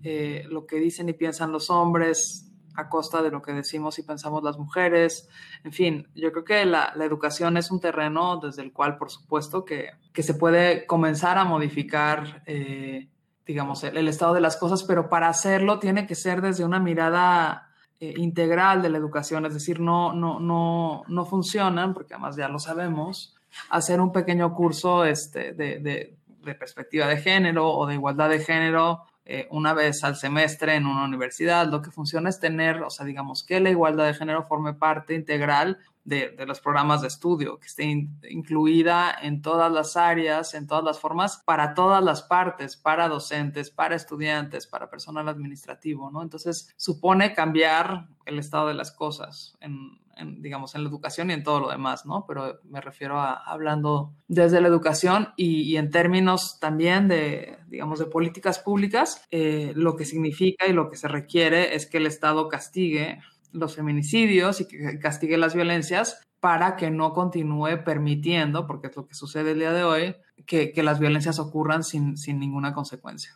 eh, 0.05 0.45
lo 0.49 0.67
que 0.67 0.77
dicen 0.77 1.09
y 1.09 1.15
piensan 1.15 1.51
los 1.51 1.69
hombres, 1.69 2.52
a 2.75 2.89
costa 2.89 3.23
de 3.23 3.31
lo 3.31 3.43
que 3.43 3.53
decimos 3.53 3.99
y 3.99 4.03
pensamos 4.03 4.43
las 4.43 4.59
mujeres. 4.59 5.29
En 5.65 5.73
fin, 5.73 6.09
yo 6.15 6.33
creo 6.33 6.45
que 6.45 6.65
la, 6.65 6.93
educación 7.01 7.57
es 7.57 7.71
un 7.71 7.81
terreno 7.81 8.39
desde 8.39 8.63
el 8.63 8.73
cual, 8.73 8.97
por 8.97 9.11
supuesto, 9.11 9.65
que, 9.65 9.91
que 10.13 10.23
se 10.23 10.35
puede 10.35 10.87
comenzar 10.87 11.39
a 11.39 11.45
modificar, 11.45 12.43
eh, 12.47 13.09
digamos, 13.47 13.85
el, 13.85 14.09
estado 14.09 14.35
de 14.35 14.41
las 14.41 14.57
cosas, 14.57 14.85
pero 14.85 15.09
para 15.09 15.29
hacerlo 15.29 15.79
tiene 15.79 16.07
que 16.07 16.15
ser 16.15 16.41
desde 16.41 16.65
una 16.65 16.81
mirada 16.81 17.71
eh, 18.01 18.15
integral 18.17 18.83
de 18.83 18.91
la 18.91 18.99
educación, 18.99 19.47
es 19.47 19.55
decir, 19.55 19.81
no, 19.81 20.13
no, 20.13 20.41
no, 20.41 21.03
no 21.09 21.25
funcionan, 21.25 21.95
porque 21.95 22.15
además 22.15 22.37
ya 22.37 22.49
lo 22.49 22.59
sabemos, 22.59 23.37
hacer 23.71 24.01
un 24.01 24.13
pequeño 24.13 24.55
curso 24.55 25.05
este, 25.05 25.53
de, 25.53 25.79
de 25.81 26.55
perspectiva 26.55 27.07
de 27.07 27.19
género 27.19 27.71
o 27.71 27.87
de 27.87 27.95
igualdad 27.95 28.29
de 28.29 28.41
género 28.41 29.05
eh, 29.25 29.47
una 29.51 29.73
vez 29.73 30.03
al 30.03 30.17
semestre 30.17 30.75
en 30.75 30.87
una 30.87 31.05
universidad. 31.05 31.69
Lo 31.69 31.81
que 31.81 31.91
funciona 31.91 32.29
es 32.29 32.41
tener, 32.41 32.83
o 32.83 32.91
sea, 32.91 33.07
digamos, 33.07 33.45
que 33.45 33.61
la 33.61 33.71
igualdad 33.71 34.07
de 34.07 34.15
género 34.15 34.45
forme 34.45 34.75
parte 34.75 35.15
integral 35.15 35.79
de, 36.05 36.35
los 36.47 36.61
programas 36.61 37.03
de 37.03 37.09
estudio, 37.09 37.61
que 37.61 37.67
esté 37.69 37.85
incluida 38.29 39.17
en 39.23 39.41
todas 39.41 39.71
las 39.71 39.97
áreas, 39.97 40.55
en 40.55 40.67
todas 40.67 40.83
las 40.83 40.99
formas, 40.99 41.43
para 41.45 41.75
todas 41.75 42.03
las 42.03 42.23
partes, 42.23 42.77
para 42.77 43.09
docentes, 43.09 43.71
para 43.71 43.95
estudiantes, 43.95 44.67
para 44.67 44.91
personal 44.91 45.29
administrativo, 45.29 46.11
¿no? 46.11 46.23
Entonces, 46.23 46.75
supone 46.77 47.35
cambiar 47.35 48.09
el 48.27 48.41
estado 48.41 48.69
de 48.69 48.75
las 48.75 48.91
cosas 48.91 49.57
en, 49.61 50.02
digamos, 50.39 50.75
en 50.75 50.85
la 50.85 50.89
educación 50.89 51.31
y 51.31 51.35
en 51.35 51.43
todo 51.43 51.61
lo 51.61 51.71
demás, 51.71 52.07
¿no? 52.07 52.25
Pero 52.27 52.61
me 52.65 52.81
refiero 52.81 53.21
a 53.21 53.35
hablando 53.35 54.15
desde 54.29 54.61
la 54.61 54.69
educación 54.69 55.29
y, 55.37 55.77
en 55.77 55.91
términos 55.91 56.59
también 56.61 57.09
de, 57.09 57.59
digamos, 57.69 57.99
de 57.99 58.07
políticas 58.07 58.59
públicas, 58.59 59.25
eh, 59.31 59.73
lo 59.75 59.97
que 59.97 60.05
significa 60.05 60.67
y 60.67 60.73
lo 60.73 60.89
que 60.89 60.97
se 60.97 61.09
requiere 61.09 61.75
es 61.75 61.87
que 61.87 61.99
el 61.99 62.07
Estado 62.07 62.49
castigue 62.49 63.21
los 63.53 63.75
feminicidios 63.75 64.61
y 64.61 64.69
que 64.69 64.99
castigue 64.99 65.37
las 65.37 65.55
violencias 65.55 66.21
para 66.41 66.77
que 66.77 66.91
no 66.91 67.13
continúe 67.13 67.85
permitiendo, 67.85 68.67
porque 68.67 68.89
es 68.89 68.97
lo 68.97 69.07
que 69.07 69.15
sucede 69.15 69.53
el 69.53 69.61
día 69.61 69.73
de 69.73 69.85
hoy, 69.85 70.17
que, 70.47 70.73
que 70.73 70.83
las 70.83 70.99
violencias 70.99 71.39
ocurran 71.39 71.85
sin, 71.85 72.17
sin 72.17 72.39
ninguna 72.39 72.73
consecuencia. 72.73 73.33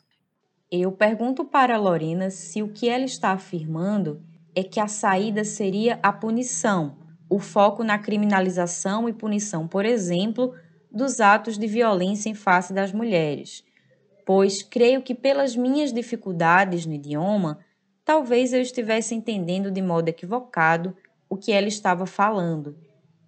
Eu 0.70 0.90
pergunto 0.90 1.44
para 1.44 1.78
Lorena 1.78 2.28
se 2.28 2.60
o 2.60 2.68
que 2.68 2.88
ela 2.88 3.04
está 3.04 3.30
afirmando 3.30 4.20
é 4.56 4.64
que 4.64 4.80
a 4.80 4.88
saída 4.88 5.44
seria 5.44 6.00
a 6.02 6.10
punição, 6.10 6.96
o 7.28 7.38
foco 7.38 7.84
na 7.84 7.98
criminalização 7.98 9.06
e 9.06 9.12
punição, 9.12 9.68
por 9.68 9.84
exemplo, 9.84 10.54
dos 10.90 11.20
atos 11.20 11.58
de 11.58 11.66
violência 11.66 12.30
em 12.30 12.34
face 12.34 12.72
das 12.72 12.90
mulheres. 12.90 13.62
Pois 14.24 14.62
creio 14.62 15.02
que, 15.02 15.14
pelas 15.14 15.54
minhas 15.54 15.92
dificuldades 15.92 16.86
no 16.86 16.94
idioma, 16.94 17.58
talvez 18.02 18.54
eu 18.54 18.62
estivesse 18.62 19.14
entendendo 19.14 19.70
de 19.70 19.82
modo 19.82 20.08
equivocado 20.08 20.96
o 21.28 21.36
que 21.36 21.52
ela 21.52 21.68
estava 21.68 22.06
falando. 22.06 22.78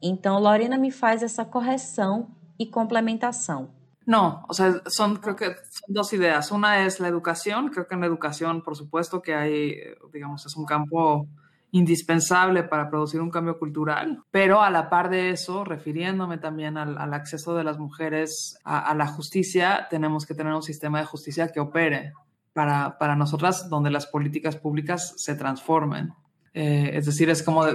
Então, 0.00 0.38
Lorena 0.38 0.78
me 0.78 0.90
faz 0.90 1.22
essa 1.22 1.44
correção 1.44 2.30
e 2.58 2.64
complementação. 2.64 3.68
No, 4.08 4.46
o 4.48 4.54
sea, 4.54 4.80
son, 4.86 5.16
creo 5.16 5.36
que 5.36 5.48
son 5.48 5.88
dos 5.88 6.14
ideas. 6.14 6.50
Una 6.50 6.86
es 6.86 6.98
la 6.98 7.08
educación. 7.08 7.68
Creo 7.68 7.86
que 7.86 7.94
en 7.94 8.00
la 8.00 8.06
educación, 8.06 8.62
por 8.62 8.74
supuesto, 8.74 9.20
que 9.20 9.34
hay, 9.34 9.76
digamos, 10.10 10.46
es 10.46 10.56
un 10.56 10.64
campo 10.64 11.28
indispensable 11.72 12.62
para 12.62 12.88
producir 12.88 13.20
un 13.20 13.28
cambio 13.28 13.58
cultural, 13.58 14.22
pero 14.30 14.62
a 14.62 14.70
la 14.70 14.88
par 14.88 15.10
de 15.10 15.28
eso, 15.28 15.62
refiriéndome 15.62 16.38
también 16.38 16.78
al, 16.78 17.12
acceso 17.12 17.54
de 17.54 17.64
las 17.64 17.78
mujeres 17.78 18.58
a, 18.64 18.94
la 18.94 19.06
justicia, 19.06 19.86
tenemos 19.90 20.24
que 20.24 20.32
tener 20.32 20.54
un 20.54 20.62
sistema 20.62 21.00
de 21.00 21.04
justicia 21.04 21.48
que 21.48 21.60
opere 21.60 22.14
para, 22.54 22.96
para 22.96 23.14
nosotras, 23.14 23.68
donde 23.68 23.90
las 23.90 24.06
políticas 24.06 24.56
públicas 24.56 25.12
se 25.18 25.34
transformen. 25.34 26.14
Eh, 26.54 26.92
es 26.94 27.04
decir, 27.04 27.28
es 27.28 27.42
como 27.42 27.66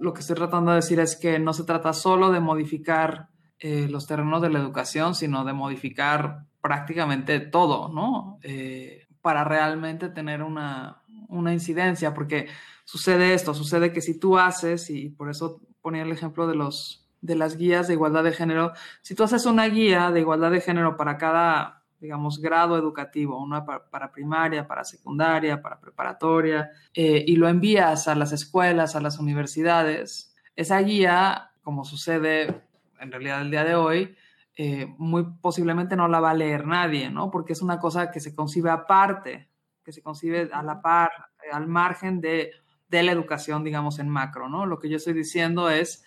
lo 0.00 0.12
que 0.12 0.20
estoy 0.20 0.34
tratando 0.34 0.72
de 0.72 0.78
decir 0.78 0.98
es 0.98 1.14
que 1.14 1.38
no 1.38 1.52
se 1.52 1.62
trata 1.62 1.92
solo 1.92 2.32
de 2.32 2.40
modificar 2.40 3.28
eh, 3.62 3.88
los 3.90 4.06
terrenos 4.06 4.40
de 4.40 4.48
la 4.48 4.58
educación, 4.58 5.14
sino 5.14 5.44
de 5.44 5.52
modificar 5.52 6.46
prácticamente 6.62 7.40
todo, 7.40 7.90
¿no? 7.92 8.38
Eh, 8.42 9.06
para 9.20 9.44
realmente 9.44 10.08
tener 10.08 10.42
una, 10.42 11.02
una, 11.28 11.52
incidencia, 11.52 12.14
porque 12.14 12.48
sucede 12.86 13.34
esto, 13.34 13.52
sucede 13.52 13.92
que 13.92 14.00
si 14.00 14.18
tú 14.18 14.38
haces, 14.38 14.88
y 14.88 15.10
por 15.10 15.28
eso 15.28 15.60
ponía 15.82 16.04
el 16.04 16.10
ejemplo 16.10 16.46
de, 16.46 16.54
los, 16.54 17.06
de 17.20 17.34
las 17.34 17.58
guías 17.58 17.86
de 17.86 17.92
igualdad 17.92 18.24
de 18.24 18.32
género, 18.32 18.72
si 19.02 19.14
tú 19.14 19.24
haces 19.24 19.44
una 19.44 19.66
guía 19.66 20.10
de 20.10 20.20
igualdad 20.20 20.50
de 20.52 20.62
género 20.62 20.96
para 20.96 21.18
cada, 21.18 21.82
digamos, 22.00 22.40
grado 22.40 22.78
educativo, 22.78 23.42
una 23.42 23.66
para, 23.66 24.10
primaria, 24.10 24.66
para 24.66 24.84
secundaria, 24.84 25.60
para 25.60 25.78
preparatoria, 25.78 26.70
eh, 26.94 27.22
y 27.26 27.36
lo 27.36 27.46
envías 27.46 28.08
a 28.08 28.14
las 28.14 28.32
escuelas, 28.32 28.96
a 28.96 29.02
las 29.02 29.18
universidades, 29.18 30.34
esa 30.56 30.78
guía, 30.78 31.52
como 31.62 31.84
sucede 31.84 32.69
en 33.00 33.10
realidad 33.10 33.42
el 33.42 33.50
día 33.50 33.64
de 33.64 33.74
hoy, 33.74 34.16
eh, 34.56 34.86
muy 34.98 35.24
posiblemente 35.40 35.96
no 35.96 36.08
la 36.08 36.20
va 36.20 36.30
a 36.30 36.34
leer 36.34 36.66
nadie, 36.66 37.10
¿no? 37.10 37.30
Porque 37.30 37.52
es 37.54 37.62
una 37.62 37.78
cosa 37.78 38.10
que 38.10 38.20
se 38.20 38.34
concibe 38.34 38.70
aparte, 38.70 39.48
que 39.84 39.92
se 39.92 40.02
concibe 40.02 40.50
a 40.52 40.62
la 40.62 40.82
par, 40.82 41.10
eh, 41.42 41.50
al 41.52 41.66
margen 41.66 42.20
de, 42.20 42.50
de, 42.88 43.02
la 43.02 43.12
educación, 43.12 43.64
digamos, 43.64 43.98
en 43.98 44.08
macro, 44.08 44.48
¿no? 44.48 44.66
Lo 44.66 44.78
que 44.78 44.88
yo 44.88 44.96
estoy 44.96 45.14
diciendo 45.14 45.70
es 45.70 46.04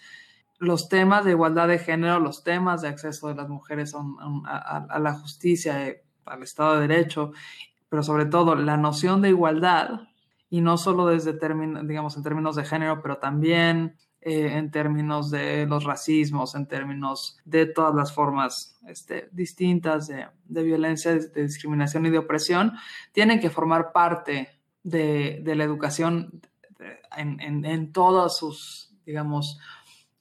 los 0.60 0.88
temas 0.88 1.26
de 1.26 1.32
igualdad 1.32 1.68
de 1.68 1.80
género, 1.80 2.20
los 2.20 2.44
temas 2.44 2.82
de 2.82 2.90
acceso 2.90 3.28
de 3.28 3.36
las 3.36 3.50
mujeres 3.50 3.96
a, 3.96 5.00
la 5.00 5.14
justicia, 5.14 5.88
eh, 5.88 6.04
al 6.26 6.44
Estado 6.44 6.76
de 6.76 6.88
Derecho, 6.88 7.32
pero 7.90 8.04
sobre 8.04 8.26
todo 8.26 8.56
la 8.56 8.78
noción 8.78 9.22
de 9.22 9.30
igualdad, 9.30 10.02
y 10.50 10.62
no 10.62 10.78
solo 10.78 11.08
desde 11.08 11.34
términos, 11.34 11.88
digamos, 11.88 12.16
en 12.16 12.24
términos 12.24 12.56
de 12.56 12.66
género, 12.66 13.02
pero 13.02 13.18
también 13.18 13.96
eh, 14.26 14.58
en 14.58 14.72
términos 14.72 15.32
de 15.32 15.66
los 15.66 15.84
racismos, 15.84 16.56
en 16.56 16.66
términos 16.66 17.38
de 17.44 17.66
todas 17.66 17.94
las 17.94 18.14
formas 18.14 18.80
este, 18.88 19.28
distintas 19.34 20.08
de, 20.08 20.64
violencia, 20.64 21.12
de 21.12 21.44
discriminación 21.44 22.06
y 22.06 22.10
de 22.10 22.20
opresión, 22.20 22.72
tienen 23.12 23.42
que 23.42 23.50
formar 23.50 23.92
parte 23.92 24.48
de, 24.82 25.44
la 25.44 25.66
educación 25.66 26.42
en, 27.18 27.92
todos 27.92 28.38
sus, 28.38 28.96
digamos, 29.06 29.60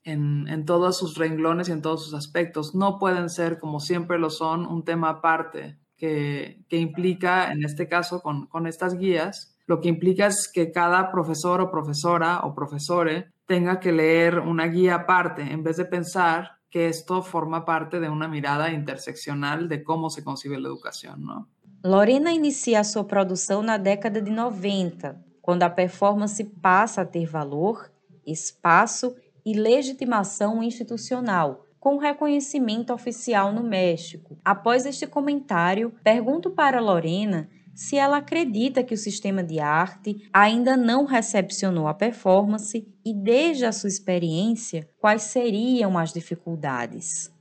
en, 0.03 0.65
todos 0.67 0.99
sus 0.99 1.17
renglones 1.17 1.69
y 1.69 1.73
en 1.73 1.81
todos 1.81 2.05
sus 2.05 2.15
aspectos. 2.15 2.75
No 2.75 2.99
pueden 2.99 3.31
ser, 3.31 3.61
como 3.61 3.79
siempre 3.79 4.19
lo 4.19 4.31
son, 4.31 4.67
un 4.67 4.85
tema 4.85 5.11
aparte 5.11 5.79
que, 5.97 6.59
implica, 6.71 7.53
en 7.53 7.65
este 7.65 7.87
caso, 7.87 8.21
con, 8.21 8.47
con 8.47 8.67
estas 8.67 8.99
guías, 8.99 9.57
lo 9.67 9.81
que 9.81 9.89
implica 9.89 10.27
es 10.27 10.51
que 10.53 10.73
cada 10.73 11.13
profesor 11.13 11.61
o 11.61 11.71
profesora 11.71 12.41
o 12.41 12.53
profesore 12.53 13.31
tenga 13.53 13.79
que 13.79 13.93
leer 13.93 14.39
una 14.39 14.67
guía 14.67 14.95
aparte 14.95 15.43
en 15.43 15.63
vez 15.63 15.77
de 15.77 15.85
pensar 15.85 16.53
que 16.71 16.89
esto 16.89 17.21
forma 17.21 17.67
parte 17.67 18.01
de 18.01 18.09
una 18.09 18.27
mirada 18.27 18.71
interseccional 18.71 19.69
de 19.69 19.85
cómo 19.85 20.09
se 20.09 20.25
concibe 20.25 20.59
la 20.59 20.69
educación, 20.69 21.23
¿no? 21.23 21.51
Lorena 21.85 22.33
inicia 22.33 22.83
sua 22.83 23.05
produção 23.05 23.63
na 23.63 23.77
década 23.77 24.23
de 24.23 24.31
90, 24.31 25.21
quando 25.43 25.65
a 25.65 25.69
performance 25.69 26.43
passa 26.63 27.03
a 27.03 27.05
ter 27.05 27.27
valor, 27.27 27.93
espaço 28.27 29.15
e 29.45 29.53
legitimação 29.53 30.63
institucional, 30.63 31.67
com 31.79 31.99
reconhecimento 31.99 32.95
oficial 32.95 33.53
no 33.53 33.63
México. 33.63 34.39
Após 34.43 34.87
este 34.87 35.07
comentário, 35.07 35.93
pergunto 36.03 36.51
para 36.53 36.81
Lorena 36.81 37.51
se 37.75 37.97
ela 37.97 38.19
acredita 38.19 38.83
que 38.83 38.95
o 38.95 38.99
sistema 38.99 39.43
de 39.43 39.61
arte 39.61 40.29
ainda 40.33 40.77
não 40.77 41.05
recepcionou 41.05 41.89
a 41.89 41.95
performance 41.95 42.87
e, 43.05 43.15
desde 43.15 43.65
a 43.65 43.73
sua 43.73 43.89
experiência, 43.89 44.89
quais 44.99 45.23
seriam 45.23 45.99
as 45.99 46.13
dificultades. 46.13 47.33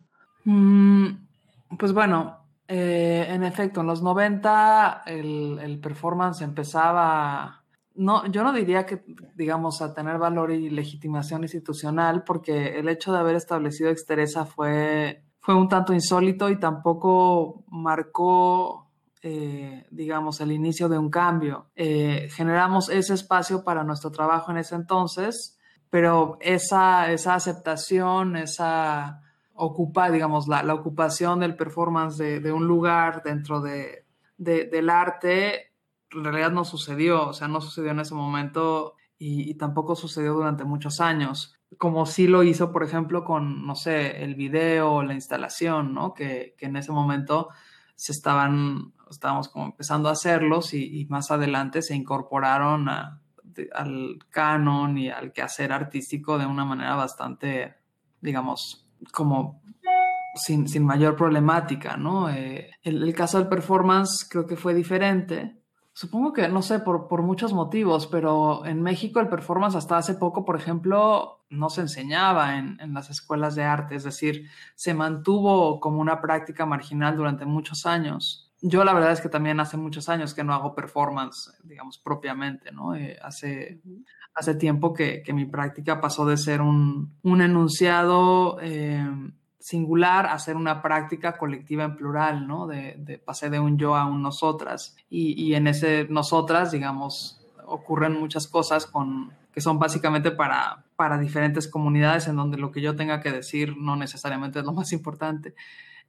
Mm, 0.45 1.15
pues 1.77 1.91
bueno, 1.91 2.37
eh, 2.67 3.25
en 3.29 3.43
efecto, 3.43 3.81
en 3.81 3.87
los 3.87 4.01
90 4.01 5.03
el, 5.05 5.59
el 5.59 5.79
performance 5.79 6.41
empezaba, 6.41 7.63
no, 7.95 8.25
yo 8.27 8.43
no 8.43 8.53
diría 8.53 8.85
que, 8.85 9.03
digamos, 9.35 9.81
a 9.81 9.93
tener 9.93 10.17
valor 10.17 10.51
y 10.51 10.69
legitimación 10.69 11.43
institucional, 11.43 12.23
porque 12.23 12.79
el 12.79 12.87
hecho 12.87 13.11
de 13.11 13.19
haber 13.19 13.35
establecido 13.35 13.89
Exteresa 13.89 14.45
fue, 14.45 15.25
fue 15.41 15.53
un 15.53 15.67
tanto 15.67 15.93
insólito 15.93 16.49
y 16.49 16.59
tampoco 16.59 17.65
marcó 17.67 18.80
eh, 19.21 19.87
digamos, 19.91 20.41
el 20.41 20.51
inicio 20.51 20.89
de 20.89 20.97
un 20.97 21.09
cambio. 21.09 21.69
Eh, 21.75 22.29
generamos 22.31 22.89
ese 22.89 23.13
espacio 23.13 23.63
para 23.63 23.83
nuestro 23.83 24.11
trabajo 24.11 24.51
en 24.51 24.57
ese 24.57 24.75
entonces, 24.75 25.59
pero 25.89 26.37
esa, 26.41 27.11
esa 27.11 27.35
aceptación, 27.35 28.35
esa, 28.35 29.21
ocupa, 29.63 30.09
digamos, 30.09 30.47
la, 30.47 30.63
la 30.63 30.73
ocupación 30.73 31.39
del 31.39 31.55
performance 31.55 32.17
de, 32.17 32.51
un 32.51 32.65
lugar 32.65 33.21
dentro 33.23 33.61
de, 33.61 34.05
de, 34.37 34.65
del 34.65 34.89
arte, 34.89 35.73
en 36.11 36.23
realidad 36.23 36.51
no 36.51 36.65
sucedió, 36.65 37.27
o 37.27 37.33
sea, 37.33 37.47
no 37.47 37.61
sucedió 37.61 37.91
en 37.91 37.99
ese 37.99 38.15
momento 38.15 38.95
y, 39.19 39.49
y, 39.49 39.53
tampoco 39.55 39.95
sucedió 39.95 40.33
durante 40.33 40.63
muchos 40.63 40.99
años, 40.99 41.59
como 41.77 42.07
sí 42.07 42.27
lo 42.27 42.41
hizo, 42.41 42.71
por 42.71 42.83
ejemplo, 42.83 43.23
con, 43.23 43.67
no 43.67 43.75
sé, 43.75 44.23
el 44.23 44.33
video, 44.33 45.03
la 45.03 45.13
instalación, 45.13 45.93
¿no? 45.93 46.15
Que, 46.15 46.55
que 46.57 46.65
en 46.65 46.75
ese 46.75 46.91
momento 46.91 47.49
se 48.01 48.13
estaban, 48.13 48.93
estábamos 49.11 49.47
como 49.47 49.65
empezando 49.65 50.09
a 50.09 50.13
hacerlos 50.13 50.73
y, 50.73 51.01
y 51.01 51.05
más 51.05 51.29
adelante 51.29 51.83
se 51.83 51.95
incorporaron 51.95 52.89
a, 52.89 53.21
al 53.75 54.17
canon 54.31 54.97
y 54.97 55.11
al 55.11 55.31
quehacer 55.31 55.71
artístico 55.71 56.39
de 56.39 56.47
una 56.47 56.65
manera 56.65 56.95
bastante, 56.95 57.75
digamos, 58.19 58.87
como 59.11 59.61
sin, 60.33 60.67
sin 60.67 60.83
mayor 60.83 61.15
problemática, 61.15 61.95
¿no? 61.95 62.27
Eh, 62.31 62.71
el, 62.81 63.03
el, 63.03 63.13
caso 63.13 63.37
del 63.37 63.47
performance 63.47 64.27
creo 64.27 64.47
que 64.47 64.55
fue 64.55 64.73
diferente. 64.73 65.60
Supongo 66.01 66.33
que, 66.33 66.47
no 66.47 66.63
sé, 66.63 66.79
por, 66.79 67.07
por, 67.07 67.21
muchos 67.21 67.53
motivos, 67.53 68.07
pero 68.07 68.65
en 68.65 68.81
México 68.81 69.19
el 69.19 69.29
performance 69.29 69.75
hasta 69.75 69.97
hace 69.97 70.15
poco, 70.15 70.43
por 70.43 70.55
ejemplo, 70.55 71.43
no 71.51 71.69
se 71.69 71.81
enseñaba 71.81 72.57
en, 72.57 72.79
en 72.81 72.95
las 72.95 73.11
escuelas 73.11 73.53
de 73.53 73.65
arte, 73.65 73.93
es 73.93 74.03
decir, 74.03 74.49
se 74.73 74.95
mantuvo 74.95 75.79
como 75.79 76.01
una 76.01 76.19
práctica 76.19 76.65
marginal 76.65 77.15
durante 77.15 77.45
muchos 77.45 77.85
años 77.85 78.51
yo 78.61 78.83
la 78.83 78.93
verdad 78.93 79.11
es 79.11 79.21
que 79.21 79.29
también 79.29 79.59
hace 79.59 79.77
muchos 79.77 80.07
años 80.09 80.33
que 80.33 80.43
no 80.43 80.53
hago 80.53 80.75
performance, 80.75 81.51
digamos, 81.63 81.99
propiamente, 81.99 82.71
¿no? 82.71 82.95
Eh, 82.95 83.17
hace, 83.21 83.81
hace 84.33 84.55
tiempo 84.55 84.93
que, 84.93 85.23
que, 85.23 85.33
mi 85.33 85.45
práctica 85.45 85.99
pasó 85.99 86.25
de 86.25 86.37
ser 86.37 86.61
un, 86.61 87.15
un 87.23 87.41
enunciado 87.41 88.59
eh, 88.61 89.03
singular 89.61 90.25
a 90.25 90.39
ser 90.39 90.57
una 90.57 90.81
práctica 90.81 91.37
colectiva 91.37 91.83
en 91.83 91.95
plural, 91.95 92.47
¿no? 92.47 92.67
De, 92.67 92.95
de, 92.97 93.19
pasé 93.19 93.49
de 93.49 93.59
un 93.59 93.77
yo 93.77 93.95
a 93.95 94.05
un 94.05 94.21
nosotras. 94.21 94.97
Y, 95.09 95.41
y, 95.41 95.55
en 95.55 95.67
ese 95.67 96.07
nosotras, 96.09 96.71
digamos, 96.71 97.39
ocurren 97.65 98.19
muchas 98.19 98.47
cosas 98.47 98.87
con, 98.87 99.31
que 99.53 99.61
son 99.61 99.77
básicamente 99.77 100.31
para, 100.31 100.85
para 100.95 101.19
diferentes 101.19 101.67
comunidades 101.67 102.27
en 102.27 102.35
donde 102.35 102.57
lo 102.57 102.71
que 102.71 102.81
yo 102.81 102.95
tenga 102.95 103.21
que 103.21 103.31
decir 103.31 103.77
no 103.77 103.95
necesariamente 103.95 104.59
es 104.59 104.65
lo 104.65 104.73
más 104.73 104.91
importante. 104.93 105.53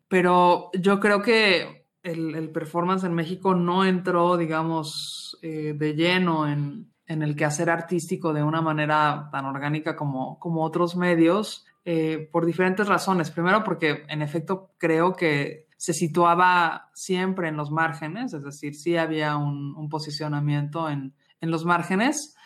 Pero 0.09 0.71
yo 0.73 0.99
creo 0.99 1.23
que 1.23 1.87
el, 2.03 2.35
el, 2.35 2.51
performance 2.51 3.05
en 3.05 3.15
México 3.15 3.55
no 3.55 3.85
entró, 3.85 4.37
digamos, 4.37 5.39
eh, 5.43 5.75
de 5.77 5.95
lleno 5.95 6.49
en, 6.49 6.91
en, 7.07 7.23
el 7.23 7.37
quehacer 7.37 7.71
artístico 7.71 8.33
de 8.33 8.43
una 8.43 8.61
manera 8.61 9.29
tan 9.31 9.45
orgánica 9.45 9.95
como, 9.95 10.39
como 10.39 10.65
otros 10.65 10.97
medios, 10.97 11.67
eh, 11.85 12.29
por 12.33 12.47
diferentes 12.47 12.89
razones. 12.89 13.31
Primero, 13.31 13.65
porque 13.65 14.05
en 14.09 14.23
efecto 14.23 14.73
creo 14.79 15.15
que 15.15 15.69
se 15.77 15.93
situaba 15.93 16.91
siempre 16.95 17.49
en 17.49 17.57
los 17.57 17.71
márgenes, 17.71 18.33
es 18.33 18.45
decir, 18.45 18.75
sí 18.75 18.97
había 18.97 19.37
un, 19.37 19.75
un 19.77 19.89
posicionamiento 19.89 20.89
en, 20.89 21.15
en, 21.41 21.51
los 21.51 21.65
márgenes, 21.65 22.37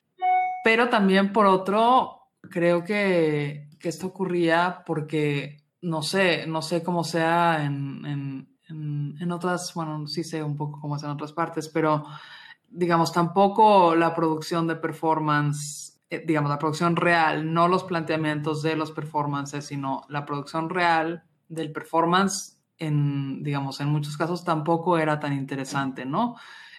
pero 0.65 0.89
también 0.89 1.33
por 1.35 1.45
otro, 1.45 2.31
creo 2.41 2.83
que, 2.83 3.69
que 3.79 3.91
esto 3.91 4.07
ocurría 4.07 4.83
porque, 4.87 5.65
no 5.83 6.01
sé, 6.01 6.47
no 6.47 6.63
sé 6.63 6.83
cómo 6.83 7.05
sea 7.05 7.63
en, 7.65 8.07
en 8.07 8.57
en, 8.69 9.33
otras, 9.33 9.73
bueno, 9.75 10.07
sí 10.07 10.25
sé 10.25 10.43
un 10.43 10.57
poco 10.57 10.81
cómo 10.81 10.97
es 10.97 11.03
en 11.03 11.11
otras 11.11 11.33
partes, 11.33 11.69
pero 11.69 12.05
digamos, 12.69 13.13
tampoco 13.13 13.95
la 13.95 14.15
producción 14.15 14.67
de 14.67 14.77
performance, 14.77 15.96
digamos, 16.11 16.51
la 16.51 16.59
producción 16.59 16.97
real, 16.97 17.53
no 17.53 17.69
los 17.69 17.85
planteamientos 17.85 18.63
de 18.63 18.77
los 18.77 18.93
performances, 18.93 19.67
sino 19.67 20.05
la 20.09 20.25
producción 20.25 20.71
real 20.71 21.25
del 21.49 21.73
performance, 21.73 22.59
en, 22.79 23.43
digamos, 23.43 23.81
en 23.81 23.89
muchos 23.89 24.17
casos 24.17 24.45
tampoco 24.45 24.99
era 24.99 25.19
tan 25.19 25.33
interesante, 25.33 26.05
¿no? 26.05 26.37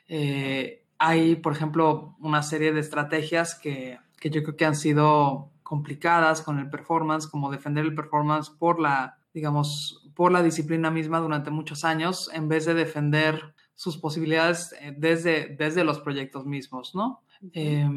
Eh, 0.08 0.86
hay, 1.00 1.36
por 1.36 1.54
ejemplo, 1.54 2.16
una 2.20 2.44
serie 2.44 2.72
de 2.72 2.80
estrategias 2.80 3.56
que, 3.56 4.00
que 4.20 4.30
yo 4.30 4.44
creo 4.44 4.56
que 4.56 4.66
han 4.66 4.76
sido 4.76 5.52
complicadas 5.64 6.42
con 6.42 6.60
el 6.60 6.70
performance, 6.70 7.28
como 7.28 7.52
defender 7.52 7.86
el 7.86 7.96
performance 7.96 8.50
por 8.50 8.80
la, 8.80 9.20
digamos, 9.34 10.10
por 10.16 10.32
la 10.32 10.42
disciplina 10.42 10.90
misma 10.90 11.20
durante 11.20 11.52
muchos 11.52 11.84
años 11.84 12.30
en 12.34 12.48
vez 12.48 12.66
de 12.66 12.74
defender 12.74 13.54
sus 13.76 13.98
posibilidades 13.98 14.74
eh, 14.82 14.96
desde, 14.98 15.56
desde 15.58 15.84
los 15.84 16.00
proyectos 16.00 16.46
mismos, 16.46 16.96
¿no? 16.96 17.22
Eh, 17.54 17.88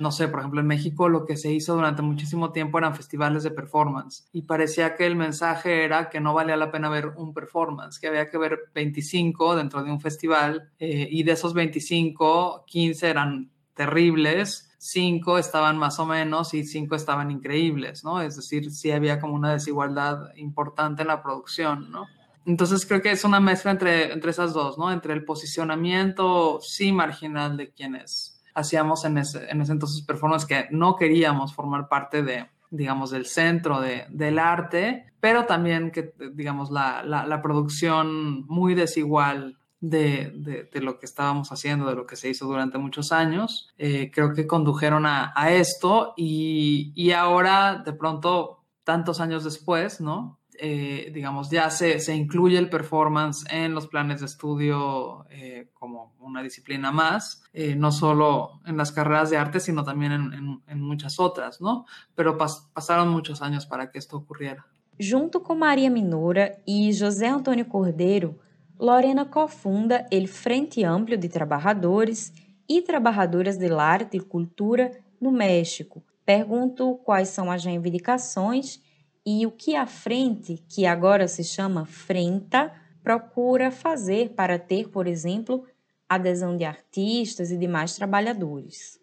no 0.00 0.10
sé, 0.10 0.28
por 0.28 0.40
ejemplo, 0.40 0.60
en 0.60 0.66
México 0.66 1.08
lo 1.08 1.24
que 1.26 1.36
se 1.36 1.52
hizo 1.52 1.74
durante 1.74 2.02
muchísimo 2.02 2.52
tiempo 2.52 2.78
eran 2.78 2.96
festivales 2.96 3.42
de 3.42 3.50
performance 3.50 4.26
y 4.32 4.42
parecía 4.42 4.96
que 4.96 5.06
el 5.06 5.14
mensaje 5.14 5.84
era 5.84 6.08
que 6.08 6.20
no 6.20 6.34
valía 6.34 6.56
la 6.56 6.72
pena 6.72 6.88
ver 6.88 7.08
un 7.16 7.32
performance, 7.32 8.00
que 8.00 8.08
había 8.08 8.28
que 8.28 8.38
ver 8.38 8.58
25 8.74 9.56
dentro 9.56 9.82
de 9.82 9.90
un 9.92 10.00
festival 10.00 10.70
eh, 10.78 11.06
y 11.10 11.22
de 11.22 11.32
esos 11.32 11.54
25, 11.54 12.64
15 12.66 13.08
eran 13.08 13.50
terribles 13.74 14.66
cinco 14.82 15.36
estaban 15.36 15.76
más 15.76 15.98
o 15.98 16.06
menos 16.06 16.54
y 16.54 16.64
cinco 16.64 16.94
estaban 16.94 17.30
increíbles, 17.30 18.02
¿no? 18.02 18.22
Es 18.22 18.36
decir, 18.36 18.70
sí 18.70 18.90
había 18.90 19.20
como 19.20 19.34
una 19.34 19.52
desigualdad 19.52 20.34
importante 20.36 21.02
en 21.02 21.08
la 21.08 21.22
producción, 21.22 21.90
¿no? 21.90 22.06
Entonces 22.46 22.86
creo 22.86 23.02
que 23.02 23.10
es 23.10 23.24
una 23.24 23.40
mezcla 23.40 23.72
entre, 23.72 24.10
entre 24.10 24.30
esas 24.30 24.54
dos, 24.54 24.78
¿no? 24.78 24.90
Entre 24.90 25.12
el 25.12 25.24
posicionamiento 25.26 26.60
sí 26.62 26.92
marginal 26.92 27.58
de 27.58 27.70
quienes 27.70 28.29
hacíamos 28.54 29.04
en 29.04 29.18
ese, 29.18 29.50
en 29.50 29.60
ese 29.60 29.72
entonces 29.72 30.02
performance 30.02 30.46
que 30.46 30.66
no 30.70 30.96
queríamos 30.96 31.54
formar 31.54 31.88
parte 31.88 32.22
de, 32.22 32.46
digamos, 32.70 33.10
del 33.10 33.26
centro 33.26 33.80
de, 33.80 34.06
del 34.10 34.38
arte, 34.38 35.12
pero 35.20 35.44
también 35.44 35.90
que, 35.90 36.14
digamos, 36.32 36.70
la, 36.70 37.02
la, 37.02 37.42
producción 37.42 38.46
muy 38.46 38.74
desigual 38.74 39.58
de, 39.80 40.32
de, 40.34 40.68
de, 40.72 40.80
lo 40.80 40.98
que 40.98 41.06
estábamos 41.06 41.52
haciendo, 41.52 41.88
de 41.88 41.94
lo 41.94 42.06
que 42.06 42.16
se 42.16 42.28
hizo 42.28 42.46
durante 42.46 42.78
muchos 42.78 43.12
años, 43.12 43.70
eh, 43.78 44.10
creo 44.12 44.34
que 44.34 44.46
condujeron 44.46 45.06
a, 45.06 45.32
a 45.34 45.52
esto 45.52 46.14
y, 46.16 46.92
y, 46.94 47.12
ahora, 47.12 47.82
de 47.84 47.92
pronto, 47.92 48.64
tantos 48.84 49.20
años 49.20 49.44
después, 49.44 50.00
¿no? 50.00 50.39
Eh, 50.62 51.10
digamos, 51.14 51.48
ya 51.48 51.70
se, 51.70 52.00
se, 52.00 52.14
incluye 52.14 52.58
el 52.58 52.68
performance 52.68 53.46
en 53.50 53.74
los 53.74 53.86
planes 53.86 54.20
de 54.20 54.26
estudio 54.26 55.24
eh, 55.30 55.70
como 55.72 56.12
una 56.20 56.42
disciplina 56.42 56.92
más, 56.92 57.42
eh, 57.54 57.74
no 57.74 57.90
solo 57.90 58.60
en 58.66 58.76
las 58.76 58.92
carreras 58.92 59.30
de 59.30 59.38
arte, 59.38 59.58
sino 59.58 59.84
también 59.84 60.12
en, 60.12 60.32
en, 60.34 60.62
en 60.66 60.80
muchas 60.82 61.18
otras, 61.18 61.62
¿no? 61.62 61.86
Pero 62.14 62.36
pas, 62.36 62.68
pasaron 62.74 63.08
muchos 63.08 63.40
años 63.40 63.64
para 63.64 63.90
que 63.90 63.98
esto 63.98 64.18
ocurriera. 64.18 64.66
Junto 65.00 65.42
con 65.42 65.60
María 65.60 65.88
Minora 65.88 66.58
y 66.66 66.94
José 66.94 67.28
Antonio 67.28 67.66
Cordeiro, 67.66 68.36
Lorena 68.78 69.30
cofunda 69.30 70.06
el 70.10 70.28
Frente 70.28 70.84
Amplio 70.84 71.16
de 71.16 71.30
Trabalhadores 71.30 72.34
e 72.68 72.82
Trabalhadoras 72.82 73.58
de 73.58 73.72
Arte 73.72 74.18
e 74.18 74.20
Cultura 74.20 74.90
no 75.18 75.32
México. 75.32 76.02
Pergunto 76.26 77.00
quais 77.02 77.30
são 77.30 77.50
as 77.50 77.64
reivindicações 77.64 78.82
e 79.26 79.46
o 79.46 79.52
que 79.52 79.76
a 79.76 79.86
frente, 79.86 80.64
que 80.68 80.86
agora 80.86 81.28
se 81.28 81.44
chama 81.44 81.84
Frenta, 81.84 82.72
procura 83.02 83.70
fazer 83.70 84.30
para 84.30 84.58
ter, 84.58 84.88
por 84.88 85.06
exemplo, 85.06 85.66
adesão 86.08 86.56
de 86.56 86.64
artistas 86.64 87.50
e 87.50 87.56
demais 87.56 87.94
trabalhadores. 87.94 88.98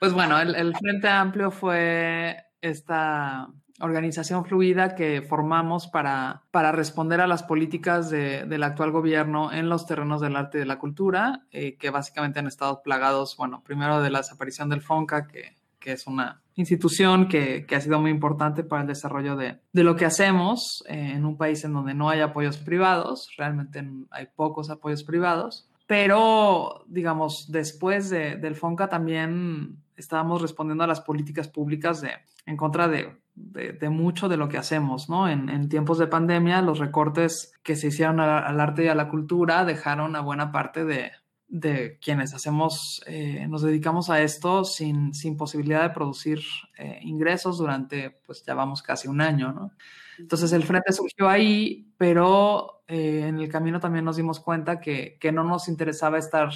Pues 0.00 0.12
bueno, 0.12 0.38
el, 0.38 0.54
el 0.54 0.74
Frente 0.76 1.08
Amplio 1.08 1.50
fue 1.50 2.36
esta 2.60 3.48
organización 3.80 4.44
fluida 4.44 4.94
que 4.94 5.22
formamos 5.22 5.86
para, 5.86 6.44
para 6.50 6.72
responder 6.72 7.20
a 7.20 7.26
las 7.26 7.42
políticas 7.42 8.08
de, 8.10 8.44
del 8.46 8.62
actual 8.62 8.90
gobierno 8.90 9.52
en 9.52 9.68
los 9.68 9.86
terrenos 9.86 10.20
del 10.20 10.36
arte 10.36 10.58
y 10.58 10.60
de 10.60 10.66
la 10.66 10.78
cultura, 10.78 11.46
eh, 11.50 11.76
que 11.76 11.90
básicamente 11.90 12.38
han 12.38 12.46
estado 12.46 12.82
plagados, 12.82 13.36
bueno, 13.36 13.62
primero 13.62 14.00
de 14.00 14.10
la 14.10 14.18
desaparición 14.18 14.68
del 14.70 14.80
FONCA, 14.80 15.26
que, 15.26 15.55
que 15.86 15.92
es 15.92 16.08
una 16.08 16.42
institución 16.56 17.28
que, 17.28 17.64
que, 17.64 17.76
ha 17.76 17.80
sido 17.80 18.00
muy 18.00 18.10
importante 18.10 18.64
para 18.64 18.82
el 18.82 18.88
desarrollo 18.88 19.36
de, 19.36 19.60
de 19.72 19.84
lo 19.84 19.94
que 19.94 20.04
hacemos 20.04 20.82
eh, 20.88 21.12
en 21.14 21.24
un 21.24 21.36
país 21.36 21.62
en 21.62 21.74
donde 21.74 21.94
no 21.94 22.10
hay 22.10 22.22
apoyos 22.22 22.56
privados, 22.56 23.28
realmente 23.38 23.88
hay 24.10 24.26
pocos 24.34 24.68
apoyos 24.68 25.04
privados, 25.04 25.68
pero 25.86 26.84
digamos, 26.88 27.46
después 27.52 28.10
de, 28.10 28.34
del 28.34 28.56
FONCA 28.56 28.88
también 28.88 29.76
estábamos 29.96 30.42
respondiendo 30.42 30.82
a 30.82 30.88
las 30.88 31.02
políticas 31.02 31.46
públicas 31.46 32.02
en 32.44 32.56
contra 32.56 32.88
de, 32.88 33.16
de, 33.36 33.88
mucho 33.88 34.28
de 34.28 34.36
lo 34.36 34.48
que 34.48 34.58
hacemos, 34.58 35.08
¿no? 35.08 35.28
En, 35.28 35.48
en, 35.48 35.68
tiempos 35.68 35.98
de 35.98 36.08
pandemia, 36.08 36.62
los 36.62 36.80
recortes 36.80 37.52
que 37.62 37.76
se 37.76 37.86
hicieron 37.86 38.18
al, 38.18 38.42
al, 38.42 38.60
arte 38.60 38.86
y 38.86 38.88
a 38.88 38.96
la 38.96 39.08
cultura 39.08 39.64
dejaron 39.64 40.16
a 40.16 40.20
buena 40.20 40.50
parte 40.50 40.84
de, 40.84 41.12
de 41.48 41.98
quienes 42.00 42.34
hacemos, 42.34 43.02
eh, 43.06 43.46
nos 43.48 43.62
dedicamos 43.62 44.10
a 44.10 44.20
esto 44.20 44.64
sin, 44.64 45.14
sin 45.14 45.36
posibilidad 45.36 45.82
de 45.82 45.90
producir 45.90 46.40
eh, 46.76 46.98
ingresos 47.02 47.58
durante, 47.58 48.10
pues 48.26 48.44
ya 48.44 48.54
vamos 48.54 48.82
casi 48.82 49.08
un 49.08 49.20
año, 49.20 49.52
¿no? 49.52 49.72
Entonces 50.18 50.52
el 50.52 50.64
frente 50.64 50.92
surgió 50.92 51.28
ahí, 51.28 51.92
pero 51.98 52.82
eh, 52.88 53.26
en 53.28 53.38
el 53.38 53.48
camino 53.48 53.80
también 53.80 54.04
nos 54.04 54.16
dimos 54.16 54.40
cuenta 54.40 54.80
que, 54.80 55.18
que 55.20 55.30
no 55.30 55.44
nos 55.44 55.68
interesaba 55.68 56.18
estar 56.18 56.50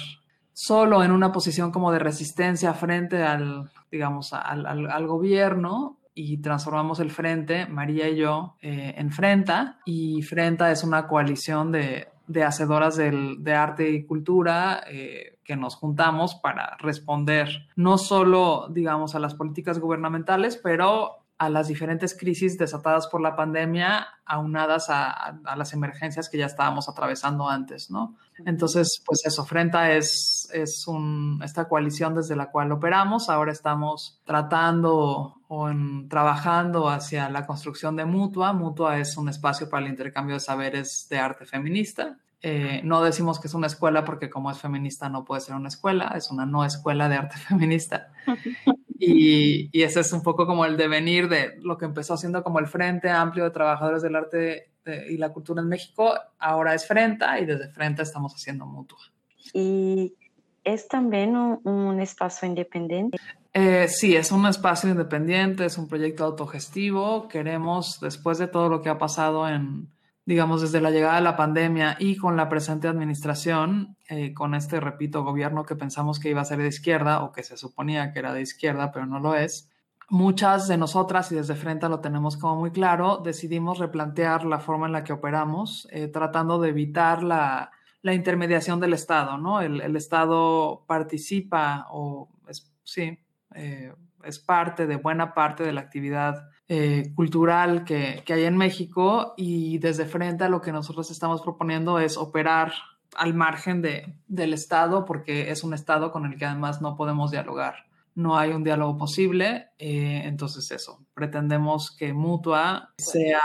solo 0.53 1.03
en 1.03 1.11
una 1.11 1.31
posición 1.31 1.71
como 1.71 1.91
de 1.91 1.99
resistencia 1.99 2.73
frente 2.73 3.23
al, 3.23 3.71
digamos, 3.91 4.33
al, 4.33 4.65
al, 4.65 5.07
gobierno 5.07 5.99
y 6.13 6.41
transformamos 6.41 6.99
el 6.99 7.09
Frente, 7.09 7.67
María 7.67 8.09
y 8.09 8.17
yo, 8.17 8.57
eh, 8.61 8.93
en 8.97 9.11
Frenta. 9.11 9.79
Y 9.85 10.21
Frenta 10.23 10.71
es 10.71 10.83
una 10.83 11.07
coalición 11.07 11.71
de, 11.71 12.09
de 12.31 12.43
hacedoras 12.43 12.95
del, 12.95 13.43
de 13.43 13.53
arte 13.53 13.89
y 13.89 14.05
cultura 14.05 14.83
eh, 14.87 15.39
que 15.43 15.55
nos 15.55 15.75
juntamos 15.75 16.35
para 16.35 16.77
responder 16.79 17.67
no 17.75 17.97
solo, 17.97 18.67
digamos, 18.69 19.15
a 19.15 19.19
las 19.19 19.35
políticas 19.35 19.79
gubernamentales, 19.79 20.57
pero 20.57 21.25
a 21.37 21.49
las 21.49 21.67
diferentes 21.67 22.15
crisis 22.15 22.57
desatadas 22.57 23.07
por 23.07 23.19
la 23.19 23.35
pandemia, 23.35 24.07
aunadas 24.25 24.91
a, 24.91 25.09
a, 25.09 25.55
las 25.55 25.73
emergencias 25.73 26.29
que 26.29 26.37
ya 26.37 26.45
estábamos 26.45 26.87
atravesando 26.87 27.49
antes, 27.49 27.89
¿no? 27.89 28.15
Entonces, 28.45 29.01
pues 29.05 29.25
eso, 29.25 29.45
Frenta 29.45 29.91
es, 29.91 30.49
es 30.53 30.87
un, 30.87 31.41
esta 31.43 31.67
coalición 31.67 32.15
desde 32.15 32.35
la 32.35 32.51
cual 32.51 32.71
operamos. 32.71 33.29
Ahora 33.29 33.51
estamos 33.51 34.19
tratando 34.25 35.41
o 35.47 35.69
en, 35.69 36.07
trabajando 36.09 36.89
hacia 36.89 37.29
la 37.29 37.45
construcción 37.45 37.95
de 37.95 38.05
Mutua. 38.05 38.53
Mutua 38.53 38.99
es 38.99 39.17
un 39.17 39.29
espacio 39.29 39.69
para 39.69 39.85
el 39.85 39.91
intercambio 39.91 40.35
de 40.35 40.39
saberes 40.39 41.07
de 41.09 41.19
arte 41.19 41.45
feminista. 41.45 42.17
Eh, 42.43 42.81
no 42.83 43.03
decimos 43.03 43.39
que 43.39 43.47
es 43.47 43.53
una 43.53 43.67
escuela 43.67 44.03
porque 44.03 44.29
como 44.29 44.49
es 44.49 44.57
feminista 44.57 45.09
no 45.09 45.23
puede 45.23 45.41
ser 45.41 45.53
una 45.55 45.67
escuela, 45.67 46.13
es 46.15 46.31
una 46.31 46.45
no 46.45 46.65
escuela 46.65 47.07
de 47.07 47.15
arte 47.15 47.37
feminista. 47.47 48.11
Y, 49.03 49.67
y, 49.75 49.81
ese 49.81 50.01
es 50.01 50.13
un 50.13 50.21
poco 50.21 50.45
como 50.45 50.63
el 50.63 50.77
devenir 50.77 51.27
de 51.27 51.55
lo 51.63 51.75
que 51.75 51.85
empezó 51.85 52.17
siendo 52.17 52.43
como 52.43 52.59
el 52.59 52.67
Frente 52.67 53.09
Amplio 53.09 53.45
de 53.45 53.49
Trabajadores 53.49 54.03
del 54.03 54.15
Arte 54.15 54.70
de, 54.85 55.11
y 55.11 55.17
la 55.17 55.29
Cultura 55.29 55.61
en 55.61 55.67
México, 55.67 56.13
ahora 56.39 56.73
es 56.73 56.87
Frenta 56.87 57.39
y 57.39 57.45
desde 57.45 57.69
Frenta 57.69 58.03
estamos 58.03 58.33
haciendo 58.33 58.65
mutua. 58.65 58.99
¿Y 59.53 60.13
es 60.63 60.87
también 60.87 61.35
un, 61.35 61.59
un 61.63 61.99
espacio 61.99 62.47
independiente? 62.47 63.17
Eh, 63.53 63.87
sí, 63.89 64.15
es 64.15 64.31
un 64.31 64.45
espacio 64.45 64.89
independiente, 64.89 65.65
es 65.65 65.77
un 65.77 65.87
proyecto 65.87 66.23
autogestivo. 66.23 67.27
Queremos, 67.27 67.99
después 67.99 68.37
de 68.37 68.47
todo 68.47 68.69
lo 68.69 68.81
que 68.81 68.89
ha 68.89 68.97
pasado 68.97 69.47
en, 69.47 69.89
digamos, 70.25 70.61
desde 70.61 70.79
la 70.79 70.91
llegada 70.91 71.15
de 71.15 71.21
la 71.21 71.35
pandemia 71.35 71.97
y 71.99 72.15
con 72.15 72.37
la 72.37 72.47
presente 72.47 72.87
administración, 72.87 73.97
eh, 74.07 74.33
con 74.33 74.55
este, 74.55 74.79
repito, 74.79 75.23
gobierno 75.23 75.65
que 75.65 75.75
pensamos 75.75 76.19
que 76.19 76.29
iba 76.29 76.41
a 76.41 76.45
ser 76.45 76.59
de 76.59 76.67
izquierda 76.67 77.23
o 77.23 77.31
que 77.31 77.43
se 77.43 77.57
suponía 77.57 78.13
que 78.13 78.19
era 78.19 78.33
de 78.33 78.41
izquierda, 78.41 78.91
pero 78.91 79.05
no 79.05 79.19
lo 79.19 79.35
es, 79.35 79.70
muchas 80.11 80.67
de 80.67 80.77
nosotras, 80.77 81.31
y 81.31 81.35
desde 81.35 81.55
frente 81.55 81.87
lo 81.87 82.01
tenemos 82.01 82.35
como 82.35 82.57
muy 82.57 82.71
claro, 82.71 83.21
decidimos 83.23 83.79
replantear 83.79 84.43
la 84.43 84.59
forma 84.59 84.85
en 84.85 84.91
la 84.91 85.05
que 85.05 85.13
operamos, 85.13 85.87
eh, 85.89 86.09
tratando 86.09 86.59
de 86.59 86.69
evitar 86.69 87.23
la, 87.23 87.71
la, 88.01 88.13
intermediación 88.13 88.81
del 88.81 88.91
Estado, 88.91 89.37
¿no? 89.37 89.61
El, 89.61 89.95
Estado 89.95 90.83
participa 90.85 91.87
o, 91.91 92.27
es, 92.49 92.69
sí, 92.83 93.17
eh, 93.55 93.93
es 94.25 94.37
parte 94.39 94.85
de 94.85 94.97
buena 94.97 95.33
parte 95.33 95.63
de 95.63 95.71
la 95.71 95.79
actividad 95.79 96.49
eh, 96.67 97.13
cultural 97.15 97.85
que, 97.85 98.21
que, 98.25 98.33
hay 98.33 98.43
en 98.43 98.57
México 98.57 99.33
y 99.37 99.77
desde 99.77 100.05
frente 100.05 100.49
lo 100.49 100.59
que 100.59 100.73
nosotros 100.73 101.09
estamos 101.09 101.41
proponiendo 101.41 101.99
es 101.99 102.17
operar 102.17 102.73
al 103.15 103.33
margen 103.33 103.81
de, 103.81 104.13
del 104.27 104.53
Estado 104.53 105.05
porque 105.05 105.51
es 105.51 105.63
un 105.63 105.73
Estado 105.73 106.11
con 106.11 106.25
el 106.25 106.37
que 106.37 106.45
además 106.45 106.81
no 106.81 106.97
podemos 106.97 107.31
dialogar. 107.31 107.90
No 108.15 108.37
hay 108.37 108.51
un 108.51 108.63
diálogo 108.63 108.97
posible, 108.97 109.69
eh, 109.79 110.21
entonces 110.25 110.69
eso, 110.71 111.05
pretendemos 111.13 111.91
que 111.91 112.13
Mutua 112.13 112.93
sea 112.97 113.41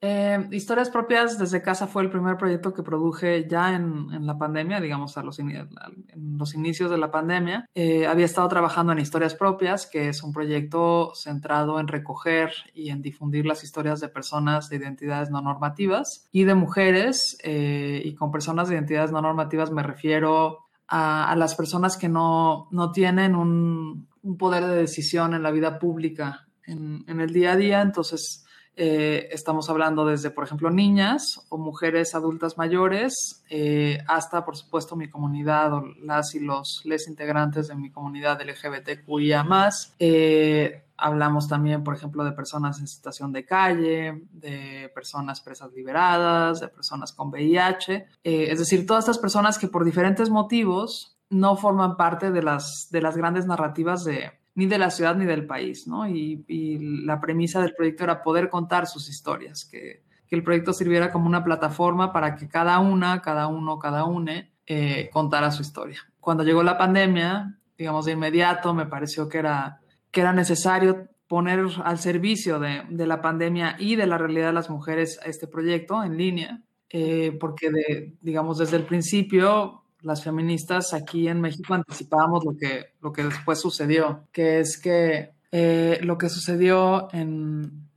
Eh, 0.00 0.48
Historias 0.52 0.90
propias 0.90 1.38
desde 1.38 1.60
casa 1.60 1.88
fue 1.88 2.02
el 2.02 2.10
primer 2.10 2.36
proyecto 2.36 2.72
que 2.72 2.82
produje 2.82 3.48
ya 3.48 3.74
en, 3.74 4.26
la 4.26 4.38
pandemia, 4.38 4.80
digamos, 4.80 5.18
a 5.18 5.22
los, 5.22 5.38
en 5.40 5.68
los 6.38 6.54
inicios 6.54 6.90
de 6.90 6.98
la 6.98 7.10
pandemia. 7.10 7.68
Eh, 7.74 8.06
había 8.06 8.26
estado 8.26 8.48
trabajando 8.48 8.92
en 8.92 9.00
Historias 9.00 9.34
propias, 9.34 9.86
que 9.86 10.08
es 10.08 10.22
un 10.22 10.32
proyecto 10.32 11.12
centrado 11.14 11.80
en 11.80 11.88
recoger 11.88 12.50
y 12.74 12.90
en 12.90 13.02
difundir 13.02 13.46
las 13.46 13.64
historias 13.64 14.00
de 14.00 14.08
personas 14.08 14.68
de 14.68 14.76
identidades 14.76 15.30
no 15.30 15.40
normativas 15.40 16.28
y 16.30 16.44
de 16.44 16.54
mujeres. 16.54 17.36
Eh, 17.42 18.00
y 18.04 18.14
con 18.14 18.30
personas 18.30 18.68
de 18.68 18.76
identidades 18.76 19.10
no 19.10 19.20
normativas 19.20 19.72
me 19.72 19.82
refiero 19.82 20.66
a, 20.86 21.34
las 21.36 21.54
personas 21.54 21.96
que 21.96 22.08
no, 22.08 22.68
no 22.70 22.92
tienen 22.92 23.34
un, 23.34 24.08
poder 24.38 24.64
de 24.66 24.76
decisión 24.76 25.34
en 25.34 25.42
la 25.42 25.50
vida 25.50 25.78
pública, 25.78 26.46
en 26.66 27.20
el 27.20 27.32
día 27.32 27.52
a 27.52 27.56
día. 27.56 27.80
Entonces, 27.80 28.44
eh, 28.80 29.28
estamos 29.32 29.68
hablando 29.68 30.06
desde, 30.06 30.30
por 30.30 30.44
ejemplo, 30.44 30.70
niñas 30.70 31.44
o 31.48 31.58
mujeres 31.58 32.14
adultas 32.14 32.56
mayores, 32.56 33.44
eh, 33.50 33.98
hasta, 34.06 34.44
por 34.44 34.56
supuesto, 34.56 34.94
mi 34.94 35.10
comunidad 35.10 35.74
o 35.74 35.84
las 36.00 36.34
y 36.36 36.40
los 36.40 36.82
les 36.84 37.08
integrantes 37.08 37.66
de 37.66 37.74
mi 37.74 37.90
comunidad 37.90 38.40
LGBTQIA. 38.40 39.44
Eh, 39.98 40.84
hablamos 40.96 41.48
también, 41.48 41.82
por 41.82 41.94
ejemplo, 41.94 42.22
de 42.24 42.30
personas 42.30 42.78
en 42.78 42.86
situación 42.86 43.32
de 43.32 43.44
calle, 43.44 44.22
de 44.30 44.90
personas 44.94 45.40
presas 45.40 45.72
liberadas, 45.72 46.60
de 46.60 46.68
personas 46.68 47.12
con 47.12 47.30
VIH. 47.30 48.06
Eh, 48.22 48.48
es 48.50 48.60
decir, 48.60 48.86
todas 48.86 49.04
estas 49.04 49.18
personas 49.18 49.58
que 49.58 49.66
por 49.66 49.84
diferentes 49.84 50.30
motivos 50.30 51.18
no 51.30 51.56
forman 51.56 51.96
parte 51.96 52.30
de 52.30 52.42
las, 52.42 52.88
de 52.90 53.00
las 53.00 53.16
grandes 53.16 53.46
narrativas 53.46 54.04
de, 54.04 54.30
ni 54.58 54.66
de 54.66 54.76
la 54.76 54.90
ciudad 54.90 55.14
ni 55.14 55.24
del 55.24 55.46
país, 55.46 55.86
¿no? 55.86 56.08
Y, 56.08 56.44
la 57.04 57.20
premisa 57.20 57.62
del 57.62 57.76
proyecto 57.76 58.02
era 58.02 58.24
poder 58.24 58.50
contar 58.50 58.88
sus 58.88 59.08
historias, 59.08 59.64
que, 59.64 60.02
que, 60.26 60.34
el 60.34 60.42
proyecto 60.42 60.72
sirviera 60.72 61.12
como 61.12 61.28
una 61.28 61.44
plataforma 61.44 62.12
para 62.12 62.34
que 62.34 62.48
cada 62.48 62.80
una, 62.80 63.22
cada 63.22 63.46
uno, 63.46 63.78
cada 63.78 64.04
une 64.04 64.50
eh, 64.66 65.10
contara 65.12 65.52
su 65.52 65.62
historia. 65.62 66.00
Cuando 66.18 66.42
llegó 66.42 66.64
la 66.64 66.76
pandemia, 66.76 67.56
digamos, 67.78 68.04
de 68.06 68.12
inmediato 68.12 68.74
me 68.74 68.86
pareció 68.86 69.28
que 69.28 69.38
era, 69.38 69.80
que 70.10 70.22
era 70.22 70.32
necesario 70.32 71.06
poner 71.28 71.64
al 71.84 72.00
servicio 72.00 72.58
de, 72.58 72.82
de 72.90 73.06
la 73.06 73.22
pandemia 73.22 73.76
y 73.78 73.94
de 73.94 74.08
la 74.08 74.18
realidad 74.18 74.48
de 74.48 74.54
las 74.54 74.70
mujeres 74.70 75.20
este 75.24 75.46
proyecto 75.46 76.02
en 76.02 76.16
línea, 76.16 76.62
eh, 76.90 77.30
porque, 77.38 78.16
digamos, 78.20 78.58
desde 78.58 78.76
el 78.76 78.86
principio 78.86 79.84
las 80.02 80.22
feministas 80.22 80.94
aquí 80.94 81.28
en 81.28 81.40
México 81.40 81.74
anticipábamos 81.74 82.44
lo 82.44 82.56
que, 82.56 82.92
lo 83.00 83.12
que 83.12 83.24
después 83.24 83.60
sucedió, 83.60 84.24
que 84.32 84.60
es 84.60 84.80
que 84.80 85.32
eh, 85.50 85.98
lo 86.02 86.18
que 86.18 86.28
sucedió 86.28 87.08
en, 87.12 87.88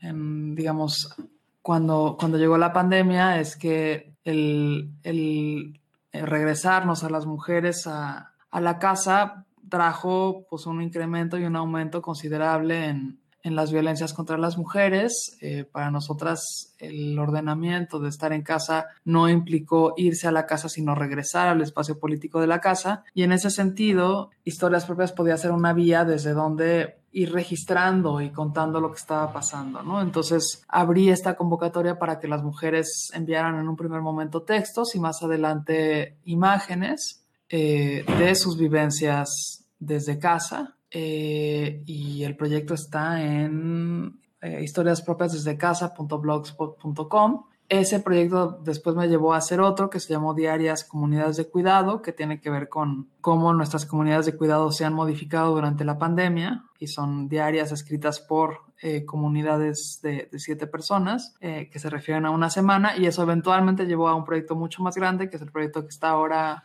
digamos, 0.56 1.16
cuando, 1.62 2.16
cuando 2.20 2.38
llegó 2.38 2.58
la 2.58 2.74
pandemia 2.74 3.40
es 3.40 3.56
que 3.56 4.14
el, 4.24 4.92
el, 5.04 5.80
el 6.12 6.28
regresarnos 6.28 7.04
a 7.04 7.10
las 7.10 7.26
mujeres 7.26 7.88
a, 7.88 8.34
a, 8.50 8.62
la 8.62 8.80
casa 8.80 9.46
trajo 9.70 10.46
pues 10.50 10.66
un 10.66 10.82
incremento 10.82 11.38
y 11.38 11.46
un 11.46 11.56
aumento 11.56 12.02
considerable 12.02 12.86
en, 12.86 13.21
en 13.44 13.56
las 13.56 13.72
violencias 13.72 14.14
contra 14.14 14.38
las 14.38 14.58
mujeres. 14.58 15.38
Eh, 15.42 15.66
para 15.70 15.92
nosotras 15.92 16.76
el 16.80 17.18
ordenamiento 17.18 18.00
de 18.00 18.10
estar 18.10 18.34
en 18.34 18.42
casa 18.42 18.88
no 19.06 19.30
implicó 19.30 19.94
irse 19.98 20.28
a 20.28 20.32
la 20.32 20.46
casa, 20.46 20.70
sino 20.70 20.96
regresar 20.96 21.48
al 21.48 21.62
espacio 21.62 22.00
político 22.00 22.40
de 22.40 22.48
la 22.48 22.60
casa. 22.60 23.04
Y 23.14 23.24
en 23.24 23.32
ese 23.32 23.50
sentido, 23.50 24.32
Historias 24.44 24.86
Propias 24.86 25.12
podía 25.12 25.38
ser 25.38 25.52
una 25.52 25.74
vía 25.74 26.06
desde 26.06 26.34
donde 26.34 27.02
ir 27.14 27.34
registrando 27.34 28.22
y 28.22 28.30
contando 28.32 28.80
lo 28.80 28.92
que 28.92 29.00
estaba 29.00 29.34
pasando, 29.34 29.84
¿no? 29.84 30.02
Entonces 30.02 30.64
abrí 30.68 31.10
esta 31.10 31.36
convocatoria 31.36 32.00
para 32.00 32.20
que 32.20 32.28
las 32.28 32.42
mujeres 32.42 33.12
enviaran 33.14 33.60
en 33.60 33.68
un 33.68 33.76
primer 33.76 34.02
momento 34.02 34.44
textos 34.44 34.96
y 34.96 35.00
más 35.00 35.22
adelante 35.22 36.18
imágenes 36.24 37.26
eh, 37.50 38.06
de 38.18 38.36
sus 38.36 38.58
vivencias 38.58 39.66
desde 39.78 40.20
casa 40.20 40.78
eh, 40.92 41.82
y 41.86 42.24
el 42.24 42.36
proyecto 42.36 42.74
está 42.74 43.22
en 43.22 44.22
eh, 44.42 44.62
historias 44.64 45.02
propias 45.04 45.34
desde 45.34 45.56
casa.blogspot.com. 45.58 47.46
Ese 47.70 48.00
proyecto 48.02 48.60
después 48.64 48.96
me 48.98 49.08
llevó 49.08 49.34
a 49.34 49.38
hacer 49.38 49.62
otro 49.62 49.90
que 49.90 50.02
se 50.02 50.12
llamó 50.12 50.34
Diarias 50.34 50.84
Comunidades 50.84 51.38
de 51.38 51.48
Cuidado, 51.48 52.02
que 52.02 52.12
tiene 52.12 52.42
que 52.42 52.50
ver 52.50 52.68
con 52.68 53.08
cómo 53.22 53.54
nuestras 53.54 53.86
comunidades 53.86 54.26
de 54.26 54.36
cuidado 54.36 54.72
se 54.74 54.84
han 54.84 54.94
modificado 54.94 55.54
durante 55.54 55.86
la 55.86 55.98
pandemia 55.98 56.66
y 56.80 56.88
son 56.88 57.30
diarias 57.30 57.72
escritas 57.72 58.20
por 58.20 58.64
eh, 58.82 59.06
comunidades 59.06 60.02
de, 60.02 60.28
siete 60.38 60.68
personas 60.68 61.36
eh, 61.40 61.70
que 61.72 61.80
se 61.80 61.90
refieren 61.90 62.26
a 62.26 62.32
una 62.32 62.50
semana 62.50 62.98
y 62.98 63.06
eso 63.06 63.22
eventualmente 63.24 63.86
llevó 63.86 64.10
a 64.10 64.16
un 64.16 64.26
proyecto 64.26 64.56
mucho 64.56 64.84
más 64.84 64.96
grande, 64.96 65.30
que 65.30 65.38
es 65.38 65.42
el 65.42 65.52
proyecto 65.52 65.84
que 65.84 65.90
está 65.90 66.10
ahora 66.10 66.64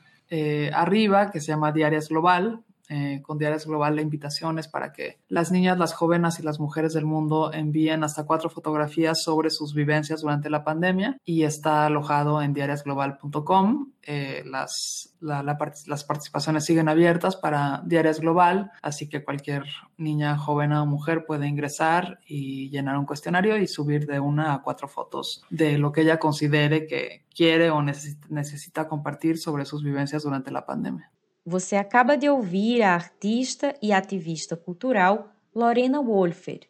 arriba, 0.73 1.31
que 1.31 1.41
se 1.41 1.53
llama 1.53 1.71
Diarias 1.71 2.09
Global, 2.09 2.65
eh, 2.89 3.21
con 3.23 3.39
Diarias 3.39 3.67
Global 3.67 3.97
la 3.97 4.03
invitación 4.03 4.59
es 4.59 4.69
para 4.69 4.93
que 4.93 5.19
las 5.29 5.51
niñas, 5.51 5.79
las 5.79 5.93
jóvenes 5.93 6.39
y 6.39 6.43
las 6.43 6.61
mujeres 6.61 6.93
del 6.93 7.05
mundo 7.05 7.53
envíen 7.53 8.05
hasta 8.05 8.25
cuatro 8.25 8.51
fotografías 8.51 9.23
sobre 9.23 9.51
sus 9.51 9.75
vivencias 9.75 10.21
durante 10.21 10.51
la 10.51 10.65
pandemia 10.65 11.19
y 11.25 11.43
está 11.43 11.87
alojado 11.87 12.43
en 12.43 12.53
diariasglobal.com. 12.53 13.93
Eh, 14.03 14.45
las, 14.47 15.17
las 15.21 16.05
participaciones 16.05 16.65
siguen 16.65 16.89
abiertas 16.89 17.35
para 17.35 17.83
Diarias 17.85 18.21
Global, 18.21 18.71
así 18.83 19.09
que 19.09 19.25
cualquier 19.25 19.65
niña, 19.97 20.39
joven 20.39 20.73
o 20.73 20.87
mujer 20.87 21.25
puede 21.27 21.49
ingresar 21.49 22.21
y 22.27 22.71
llenar 22.71 22.99
un 22.99 23.07
cuestionario 23.07 23.57
y 23.57 23.67
subir 23.67 24.07
de 24.07 24.21
una 24.21 24.55
a 24.55 24.63
cuatro 24.63 24.87
fotos 24.87 25.45
de 25.51 25.79
lo 25.79 25.91
que 25.91 26.03
ella 26.03 26.19
considere 26.19 26.87
que 26.87 27.25
quiere 27.35 27.71
o 27.71 27.83
necesita 27.83 28.89
compartir 28.89 29.39
sobre 29.39 29.65
sus 29.65 29.83
vivencias 29.83 30.23
durante 30.23 30.51
la 30.51 30.65
pandemia. 30.65 31.11
Você 31.49 31.77
acaba 31.77 32.17
de 32.17 32.29
ouvir 32.29 32.83
a 32.83 32.93
artista 32.93 33.73
e 33.81 33.93
ativista 33.93 34.57
cultural 34.57 35.31
Lorena 35.55 36.03
Wolfer, 36.03 36.63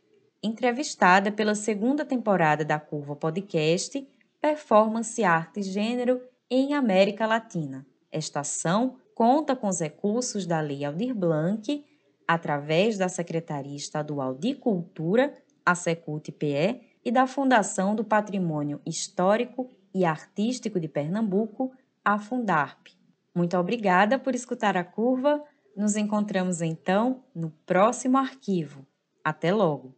entrevistada 0.43 1.33
pela 1.33 1.55
segunda 1.55 2.05
temporada 2.05 2.62
da 2.62 2.79
Curva 2.79 3.16
Podcast 3.16 4.07
Performance, 4.39 5.24
Arte 5.24 5.61
e 5.61 5.62
Gênero 5.62 6.20
em 6.51 6.74
América 6.74 7.27
Latina. 7.27 7.87
Esta 8.12 8.41
ação 8.41 8.99
conta 9.14 9.57
com 9.57 9.66
os 9.66 9.81
recursos 9.81 10.47
da 10.47 10.61
Lei 10.61 10.85
Aldir 10.85 11.14
Blanc, 11.14 11.83
através 12.29 12.99
da 12.99 13.09
Secretaria 13.09 13.77
Estadual 13.77 14.35
de 14.35 14.55
Cultura, 14.55 15.33
a 15.64 15.74
Secult-PE, 15.74 16.83
e 17.03 17.11
da 17.11 17.27
Fundação 17.27 17.97
do 17.97 18.05
Patrimônio 18.05 18.83
Histórico 18.85 19.70
e 19.95 20.05
Artístico 20.05 20.79
de 20.79 20.87
Pernambuco, 20.87 21.72
a 22.05 22.18
Fundarp. 22.18 22.95
Muito 23.37 23.55
obrigada 23.59 24.18
por 24.18 24.34
escutar 24.34 24.78
a 24.78 24.82
curva. 24.82 25.45
Nos 25.76 25.95
encontramos 25.95 26.62
então 26.62 27.22
no 27.34 27.51
próximo 27.51 28.16
arquivo. 28.16 28.87
Até 29.22 29.53
logo! 29.53 29.95